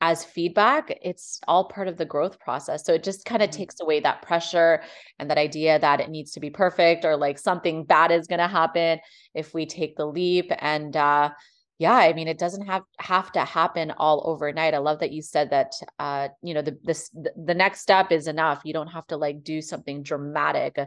as 0.00 0.24
feedback, 0.24 0.98
it's 1.02 1.40
all 1.48 1.64
part 1.64 1.88
of 1.88 1.96
the 1.96 2.04
growth 2.04 2.38
process. 2.38 2.84
So 2.84 2.92
it 2.92 3.02
just 3.02 3.24
kind 3.24 3.42
of 3.42 3.50
mm-hmm. 3.50 3.58
takes 3.58 3.80
away 3.80 4.00
that 4.00 4.22
pressure 4.22 4.82
and 5.18 5.30
that 5.30 5.38
idea 5.38 5.78
that 5.78 6.00
it 6.00 6.10
needs 6.10 6.32
to 6.32 6.40
be 6.40 6.50
perfect 6.50 7.04
or 7.04 7.16
like 7.16 7.38
something 7.38 7.84
bad 7.84 8.10
is 8.10 8.26
going 8.26 8.40
to 8.40 8.48
happen 8.48 8.98
if 9.34 9.54
we 9.54 9.64
take 9.66 9.96
the 9.96 10.06
leap. 10.06 10.52
And 10.58 10.94
uh, 10.96 11.30
yeah, 11.78 11.94
I 11.94 12.12
mean, 12.12 12.28
it 12.28 12.38
doesn't 12.38 12.66
have 12.66 12.82
have 12.98 13.32
to 13.32 13.44
happen 13.44 13.92
all 13.98 14.22
overnight. 14.26 14.74
I 14.74 14.78
love 14.78 15.00
that 15.00 15.12
you 15.12 15.22
said 15.22 15.50
that. 15.50 15.72
Uh, 15.98 16.28
you 16.42 16.54
know, 16.54 16.62
the 16.62 16.78
this 16.84 17.10
the 17.12 17.54
next 17.54 17.80
step 17.80 18.12
is 18.12 18.28
enough. 18.28 18.62
You 18.64 18.72
don't 18.72 18.88
have 18.88 19.06
to 19.08 19.16
like 19.18 19.42
do 19.42 19.60
something 19.60 20.02
dramatic 20.02 20.78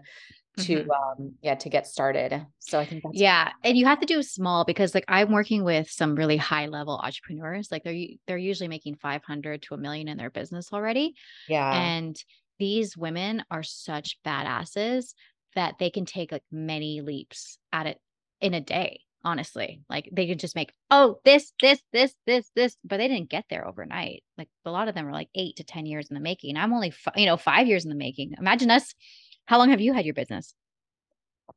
to 0.57 0.75
mm-hmm. 0.77 0.91
um 0.91 1.33
yeah 1.41 1.55
to 1.55 1.69
get 1.69 1.87
started. 1.87 2.45
So 2.59 2.79
i 2.79 2.85
think 2.85 3.03
that's 3.03 3.17
yeah 3.17 3.51
and 3.63 3.77
you 3.77 3.85
have 3.85 3.99
to 3.99 4.05
do 4.05 4.21
small 4.21 4.65
because 4.65 4.93
like 4.93 5.05
i'm 5.07 5.31
working 5.31 5.63
with 5.63 5.89
some 5.89 6.15
really 6.15 6.37
high 6.37 6.67
level 6.67 6.99
entrepreneurs 7.03 7.69
like 7.71 7.83
they're 7.83 8.07
they're 8.27 8.37
usually 8.37 8.67
making 8.67 8.95
500 8.95 9.61
to 9.63 9.73
a 9.73 9.77
million 9.77 10.07
in 10.07 10.17
their 10.17 10.29
business 10.29 10.71
already 10.71 11.15
yeah. 11.47 11.71
and 11.71 12.21
these 12.59 12.97
women 12.97 13.43
are 13.49 13.63
such 13.63 14.17
badasses 14.25 15.13
that 15.55 15.75
they 15.79 15.89
can 15.89 16.05
take 16.05 16.31
like 16.31 16.43
many 16.51 17.01
leaps 17.01 17.57
at 17.71 17.87
it 17.87 17.99
in 18.41 18.53
a 18.53 18.61
day 18.61 19.01
honestly. 19.23 19.81
Like 19.89 20.09
they 20.11 20.27
could 20.27 20.39
just 20.39 20.55
make 20.55 20.71
oh 20.91 21.19
this 21.25 21.51
this 21.61 21.81
this 21.91 22.13
this 22.25 22.49
this 22.55 22.77
but 22.83 22.97
they 22.97 23.07
didn't 23.07 23.29
get 23.29 23.45
there 23.49 23.67
overnight. 23.67 24.23
Like 24.37 24.49
a 24.65 24.71
lot 24.71 24.87
of 24.87 24.95
them 24.95 25.07
are 25.07 25.13
like 25.13 25.29
eight 25.35 25.57
to 25.57 25.63
ten 25.63 25.85
years 25.85 26.09
in 26.09 26.15
the 26.15 26.21
making. 26.21 26.57
I'm 26.57 26.73
only 26.73 26.89
f- 26.89 27.13
you 27.15 27.25
know 27.25 27.37
five 27.37 27.67
years 27.67 27.85
in 27.85 27.89
the 27.89 27.95
making. 27.95 28.33
Imagine 28.37 28.71
us 28.71 28.93
how 29.49 29.57
long 29.57 29.71
have 29.71 29.81
you 29.81 29.93
had 29.93 30.05
your 30.05 30.13
business? 30.13 30.53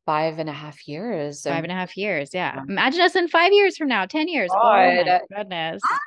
Five 0.07 0.39
and 0.39 0.49
a 0.49 0.53
half 0.53 0.89
years. 0.89 1.43
Five 1.43 1.63
and 1.63 1.71
a 1.71 1.75
half 1.75 1.95
years. 1.95 2.31
Yeah. 2.33 2.63
Imagine 2.67 3.03
us 3.03 3.15
in 3.15 3.29
five 3.29 3.53
years 3.53 3.77
from 3.77 3.89
now, 3.89 4.07
10 4.07 4.29
years. 4.29 4.51
God. 4.51 4.63
Oh 4.63 5.05
my 5.05 5.21
goodness. 5.37 5.83
Ah, 5.85 5.99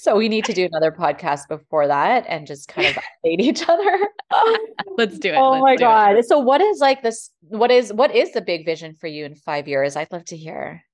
so 0.00 0.16
we 0.16 0.30
need 0.30 0.46
to 0.46 0.54
do 0.54 0.64
another 0.64 0.90
podcast 0.90 1.46
before 1.46 1.88
that 1.88 2.24
and 2.26 2.46
just 2.46 2.68
kind 2.68 2.86
of 2.86 2.94
update 3.26 3.40
each 3.40 3.68
other. 3.68 4.08
Let's 4.96 5.18
do 5.18 5.28
it. 5.28 5.36
Oh 5.36 5.50
Let's 5.50 5.62
my 5.62 5.76
God. 5.76 6.16
It. 6.16 6.24
So 6.26 6.38
what 6.38 6.62
is 6.62 6.78
like 6.78 7.02
this? 7.02 7.30
What 7.42 7.70
is, 7.70 7.92
what 7.92 8.14
is 8.14 8.32
the 8.32 8.40
big 8.40 8.64
vision 8.64 8.94
for 8.94 9.06
you 9.06 9.26
in 9.26 9.34
five 9.34 9.68
years? 9.68 9.94
I'd 9.94 10.10
love 10.10 10.24
to 10.24 10.38
hear. 10.38 10.85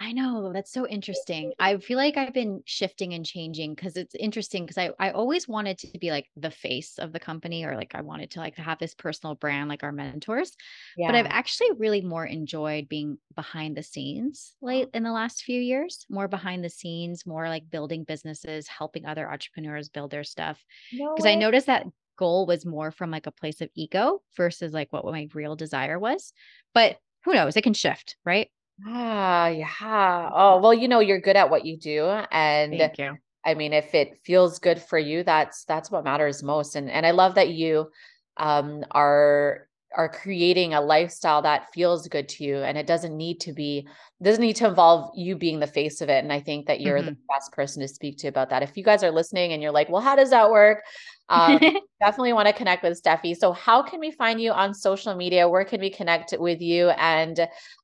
I 0.00 0.12
know 0.12 0.52
that's 0.52 0.72
so 0.72 0.86
interesting. 0.86 1.52
I 1.58 1.76
feel 1.78 1.96
like 1.96 2.16
I've 2.16 2.32
been 2.32 2.62
shifting 2.64 3.14
and 3.14 3.26
changing 3.26 3.74
because 3.74 3.96
it's 3.96 4.14
interesting 4.14 4.64
because 4.64 4.78
I, 4.78 4.90
I 5.00 5.10
always 5.10 5.48
wanted 5.48 5.78
to 5.78 5.98
be 5.98 6.12
like 6.12 6.26
the 6.36 6.52
face 6.52 6.98
of 6.98 7.12
the 7.12 7.18
company 7.18 7.64
or 7.64 7.74
like 7.74 7.96
I 7.96 8.02
wanted 8.02 8.30
to 8.32 8.38
like 8.38 8.56
have 8.56 8.78
this 8.78 8.94
personal 8.94 9.34
brand 9.34 9.68
like 9.68 9.82
our 9.82 9.90
mentors. 9.90 10.52
Yeah. 10.96 11.08
But 11.08 11.16
I've 11.16 11.26
actually 11.26 11.70
really 11.78 12.00
more 12.00 12.24
enjoyed 12.24 12.88
being 12.88 13.18
behind 13.34 13.76
the 13.76 13.82
scenes 13.82 14.54
late 14.62 14.86
oh. 14.86 14.96
in 14.96 15.02
the 15.02 15.10
last 15.10 15.42
few 15.42 15.60
years, 15.60 16.06
more 16.08 16.28
behind 16.28 16.64
the 16.64 16.70
scenes, 16.70 17.26
more 17.26 17.48
like 17.48 17.68
building 17.68 18.04
businesses, 18.04 18.68
helping 18.68 19.04
other 19.04 19.28
entrepreneurs 19.28 19.88
build 19.88 20.12
their 20.12 20.24
stuff. 20.24 20.64
Because 20.92 21.24
no 21.24 21.30
I 21.30 21.34
noticed 21.34 21.66
that 21.66 21.86
goal 22.16 22.46
was 22.46 22.64
more 22.64 22.92
from 22.92 23.10
like 23.10 23.26
a 23.26 23.32
place 23.32 23.60
of 23.60 23.70
ego 23.74 24.22
versus 24.36 24.72
like 24.72 24.92
what 24.92 25.04
my 25.04 25.28
real 25.34 25.56
desire 25.56 25.98
was. 25.98 26.32
But 26.72 26.98
who 27.24 27.34
knows? 27.34 27.56
It 27.56 27.62
can 27.62 27.74
shift, 27.74 28.16
right? 28.24 28.48
Ah, 28.86 29.48
yeah. 29.48 30.30
Oh, 30.32 30.60
well, 30.60 30.74
you 30.74 30.88
know, 30.88 31.00
you're 31.00 31.20
good 31.20 31.36
at 31.36 31.50
what 31.50 31.64
you 31.64 31.76
do. 31.76 32.06
And 32.30 32.78
Thank 32.78 32.98
you. 32.98 33.18
I 33.44 33.54
mean, 33.54 33.72
if 33.72 33.94
it 33.94 34.20
feels 34.24 34.58
good 34.58 34.80
for 34.80 34.98
you, 34.98 35.22
that's 35.22 35.64
that's 35.64 35.90
what 35.90 36.04
matters 36.04 36.42
most. 36.42 36.76
And 36.76 36.90
and 36.90 37.06
I 37.06 37.12
love 37.12 37.34
that 37.36 37.50
you 37.50 37.90
um 38.36 38.84
are 38.90 39.68
are 39.96 40.08
creating 40.08 40.74
a 40.74 40.80
lifestyle 40.80 41.42
that 41.42 41.72
feels 41.72 42.08
good 42.08 42.28
to 42.28 42.44
you 42.44 42.58
and 42.58 42.76
it 42.76 42.86
doesn't 42.86 43.16
need 43.16 43.40
to 43.40 43.52
be 43.52 43.86
doesn't 44.22 44.42
need 44.42 44.56
to 44.56 44.66
involve 44.66 45.10
you 45.16 45.34
being 45.34 45.60
the 45.60 45.66
face 45.66 46.00
of 46.02 46.10
it 46.10 46.22
and 46.22 46.32
i 46.32 46.38
think 46.38 46.66
that 46.66 46.80
you're 46.80 46.98
mm-hmm. 46.98 47.06
the 47.06 47.16
best 47.28 47.50
person 47.52 47.80
to 47.80 47.88
speak 47.88 48.18
to 48.18 48.28
about 48.28 48.50
that 48.50 48.62
if 48.62 48.76
you 48.76 48.84
guys 48.84 49.02
are 49.02 49.10
listening 49.10 49.52
and 49.52 49.62
you're 49.62 49.72
like 49.72 49.88
well 49.88 50.02
how 50.02 50.14
does 50.14 50.30
that 50.30 50.50
work 50.50 50.82
um, 51.28 51.58
definitely 52.00 52.32
want 52.32 52.46
to 52.46 52.52
connect 52.52 52.82
with 52.82 53.00
stefi 53.02 53.36
so 53.36 53.52
how 53.52 53.82
can 53.82 54.00
we 54.00 54.10
find 54.10 54.40
you 54.40 54.50
on 54.52 54.72
social 54.74 55.14
media 55.14 55.48
where 55.48 55.64
can 55.64 55.80
we 55.80 55.90
connect 55.90 56.34
with 56.38 56.60
you 56.60 56.90
and 56.90 57.40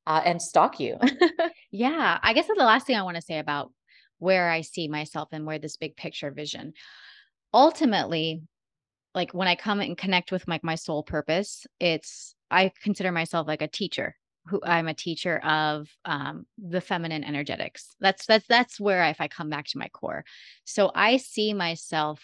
uh, 0.07 0.23
and 0.25 0.41
stalk 0.41 0.81
you 0.81 0.97
yeah 1.71 2.19
i 2.23 2.33
guess 2.33 2.47
that's 2.47 2.59
the 2.59 2.65
last 2.65 2.87
thing 2.87 2.97
i 2.97 3.03
want 3.03 3.17
to 3.17 3.23
say 3.23 3.39
about 3.39 3.71
where 4.19 4.51
i 4.51 4.61
see 4.61 4.89
myself 4.89 5.29
and 5.33 5.47
where 5.47 5.59
this 5.59 5.77
big 5.77 5.97
picture 5.97 6.31
vision 6.31 6.73
ultimately 7.53 8.43
like 9.15 9.33
when 9.33 9.49
I 9.49 9.55
come 9.55 9.81
and 9.81 9.97
connect 9.97 10.33
with 10.33 10.47
like 10.49 10.65
my 10.65 10.75
soul 10.75 11.03
purpose, 11.03 11.67
it's 11.81 12.35
I 12.51 12.73
consider 12.83 13.13
myself 13.13 13.47
like 13.47 13.63
a 13.63 13.69
teacher 13.69 14.17
who 14.47 14.61
I'm 14.63 14.89
a 14.89 14.95
teacher 14.95 15.39
of 15.39 15.89
um, 16.05 16.45
the 16.59 16.81
feminine 16.81 17.25
energetics. 17.25 17.95
That's 18.01 18.27
that's 18.27 18.47
that's 18.47 18.79
where 18.79 19.05
if 19.05 19.21
I 19.21 19.29
come 19.29 19.49
back 19.49 19.67
to 19.69 19.79
my 19.79 19.89
core. 19.89 20.25
So 20.65 20.91
I 20.95 21.17
see 21.17 21.55
myself 21.55 22.21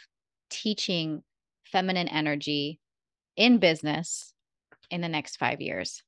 teaching 0.51 1.23
feminine 1.65 2.09
energy 2.09 2.81
in 3.37 3.59
business 3.59 4.33
in 4.91 5.01
the 5.01 5.09
next 5.09 5.37
five 5.37 5.61
years 5.61 6.03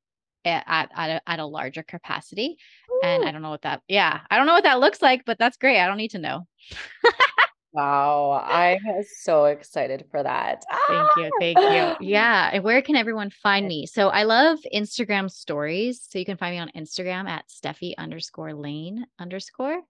at 0.44 0.64
at, 0.66 0.90
at, 0.94 1.10
a, 1.10 1.30
at 1.30 1.38
a 1.38 1.46
larger 1.46 1.82
capacity. 1.82 2.58
Ooh. 2.90 3.00
And 3.04 3.24
I 3.24 3.32
don't 3.32 3.42
know 3.42 3.50
what 3.50 3.62
that 3.62 3.82
yeah, 3.88 4.20
I 4.30 4.36
don't 4.36 4.46
know 4.46 4.54
what 4.54 4.64
that 4.64 4.80
looks 4.80 5.00
like, 5.00 5.24
but 5.24 5.38
that's 5.38 5.56
great. 5.56 5.80
I 5.80 5.86
don't 5.86 5.96
need 5.96 6.12
to 6.12 6.18
know. 6.18 6.46
Wow, 7.72 8.32
I 8.44 8.78
am 8.86 9.02
so 9.20 9.46
excited 9.46 10.04
for 10.10 10.22
that. 10.22 10.62
Thank 10.88 11.08
you. 11.16 11.30
Thank 11.40 11.58
you. 11.58 11.64
Ah! 11.64 11.96
Yeah. 12.00 12.50
And 12.52 12.62
where 12.62 12.82
can 12.82 12.96
everyone 12.96 13.30
find 13.30 13.66
me? 13.66 13.86
So 13.86 14.08
I 14.08 14.24
love 14.24 14.58
Instagram 14.74 15.30
stories. 15.30 16.06
So 16.06 16.18
you 16.18 16.26
can 16.26 16.36
find 16.36 16.54
me 16.54 16.58
on 16.58 16.70
Instagram 16.76 17.28
at 17.28 17.48
Stefi 17.48 17.94
underscore 17.96 18.52
lane 18.52 19.06
underscore. 19.18 19.80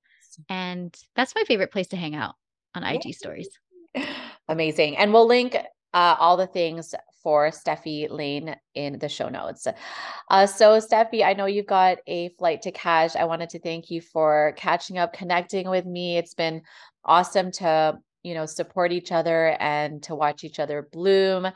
And 0.49 0.97
that's 1.17 1.35
my 1.35 1.43
favorite 1.45 1.73
place 1.73 1.89
to 1.89 1.97
hang 1.97 2.15
out 2.15 2.37
on 2.75 2.85
IG 2.85 3.15
stories. 3.15 3.49
Amazing. 4.49 4.97
And 4.97 5.13
we'll 5.13 5.27
link 5.27 5.57
uh, 5.95 6.17
all 6.19 6.37
the 6.37 6.47
things 6.47 6.95
for 7.23 7.51
Stefi 7.51 8.11
Lane 8.11 8.57
in 8.75 8.99
the 8.99 9.09
show 9.09 9.29
notes. 9.29 9.67
Uh, 10.29 10.47
so, 10.47 10.79
Stefi, 10.79 11.25
I 11.25 11.35
know 11.35 11.47
you've 11.47 11.67
got 11.67 11.99
a 12.07 12.31
flight 12.31 12.63
to 12.63 12.73
catch. 12.73 13.15
I 13.15 13.25
wanted 13.25 13.51
to 13.51 13.61
thank 13.61 13.91
you 13.91 14.01
for 14.01 14.55
catching 14.57 14.99
up, 14.99 15.13
connecting 15.13 15.69
with 15.69 15.87
me. 15.87 16.17
It's 16.17 16.35
been 16.35 16.63
awesome 17.05 17.51
to 17.53 17.99
you 18.23 18.35
know 18.35 18.47
support 18.47 18.93
each 18.93 19.13
other 19.13 19.57
and 19.59 20.03
to 20.05 20.15
watch 20.15 20.45
each 20.45 20.61
other 20.61 20.89
bloom 20.93 21.49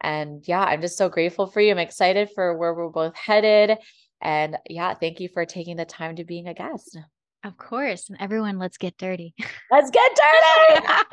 and 0.00 0.46
yeah 0.46 0.60
i'm 0.60 0.82
just 0.82 0.98
so 0.98 1.08
grateful 1.08 1.46
for 1.46 1.60
you 1.60 1.70
i'm 1.70 1.78
excited 1.78 2.28
for 2.34 2.56
where 2.56 2.74
we're 2.74 2.90
both 2.90 3.16
headed 3.16 3.78
and 4.20 4.58
yeah 4.68 4.92
thank 4.94 5.20
you 5.20 5.28
for 5.28 5.46
taking 5.46 5.76
the 5.76 5.84
time 5.84 6.16
to 6.16 6.24
being 6.24 6.46
a 6.48 6.54
guest 6.54 6.98
of 7.44 7.56
course 7.56 8.08
and 8.08 8.18
everyone 8.20 8.58
let's 8.58 8.76
get 8.76 8.96
dirty. 8.98 9.34
Let's 9.70 9.90
get 9.90 10.10
dirty! 10.10 10.86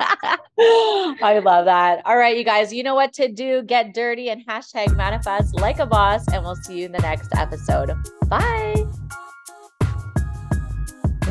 I 1.22 1.40
love 1.42 1.64
that. 1.66 2.02
All 2.04 2.16
right 2.16 2.36
you 2.36 2.44
guys 2.44 2.72
you 2.72 2.82
know 2.82 2.94
what 2.94 3.12
to 3.14 3.30
do. 3.30 3.62
Get 3.62 3.94
dirty 3.94 4.30
and 4.30 4.46
hashtag 4.46 4.96
manifest 4.96 5.54
like 5.54 5.78
a 5.78 5.86
boss 5.86 6.26
and 6.28 6.42
we'll 6.44 6.56
see 6.56 6.80
you 6.80 6.86
in 6.86 6.92
the 6.92 6.98
next 7.00 7.34
episode. 7.36 7.92
Bye. 8.26 8.86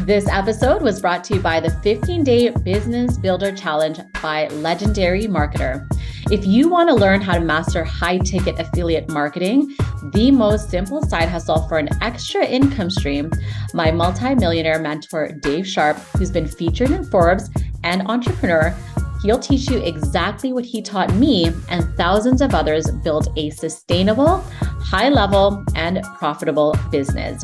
This 0.08 0.30
episode 0.30 0.82
was 0.82 1.02
brought 1.02 1.26
to 1.26 1.34
you 1.36 1.42
by 1.42 1.60
the 1.60 1.70
15 1.70 2.24
Day 2.24 2.50
Business 2.50 3.18
Builder 3.18 3.52
Challenge 3.52 4.00
by 4.22 4.48
Legendary 4.48 5.24
Marketer. 5.24 5.86
If 6.32 6.46
you 6.46 6.70
want 6.70 6.88
to 6.88 6.96
learn 6.96 7.20
how 7.20 7.34
to 7.34 7.42
master 7.42 7.84
high 7.84 8.18
ticket 8.20 8.58
affiliate 8.58 9.10
marketing, 9.10 9.76
the 10.12 10.32
most 10.32 10.70
simple 10.70 11.02
side 11.04 11.30
hustle 11.30 11.68
for 11.68 11.78
an 11.78 11.90
extra 12.02 12.46
income 12.46 12.90
stream, 12.90 13.32
my 13.74 13.92
multi-millionaire 13.92 14.80
mentor, 14.80 15.32
Dave 15.42 15.68
Sharpe, 15.68 15.98
who's 16.18 16.32
been 16.32 16.48
featured 16.48 16.92
in 16.92 17.04
Forbes 17.06 17.50
and 17.84 18.02
Entrepreneur, 18.08 18.76
He'll 19.22 19.40
teach 19.40 19.70
you 19.70 19.80
exactly 19.80 20.54
what 20.54 20.66
he 20.66 20.82
taught 20.82 21.14
me 21.16 21.52
and 21.70 21.84
thousands 21.98 22.42
of 22.42 22.54
others 22.54 22.90
build 23.04 23.30
a 23.36 23.50
sustainable, 23.50 24.44
high 24.62 25.10
level, 25.10 25.64
and 25.76 26.04
profitable 26.18 26.76
business. 26.92 27.44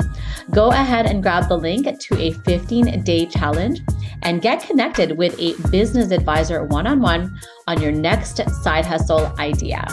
Go 0.52 0.70
ahead 0.70 1.08
and 1.08 1.24
grab 1.24 1.50
the 1.50 1.58
link 1.58 1.88
to 2.00 2.18
a 2.20 2.32
15 2.32 3.04
day 3.04 3.26
challenge 3.26 3.82
and 4.22 4.42
get 4.42 4.64
connected 4.64 5.18
with 5.18 5.36
a 5.40 5.56
business 5.70 6.12
advisor 6.12 6.64
one 6.66 6.88
on 6.88 7.02
one 7.02 7.38
on 7.68 7.82
your 7.82 7.92
next 7.92 8.40
side 8.62 8.86
hustle 8.86 9.34
idea. 9.40 9.86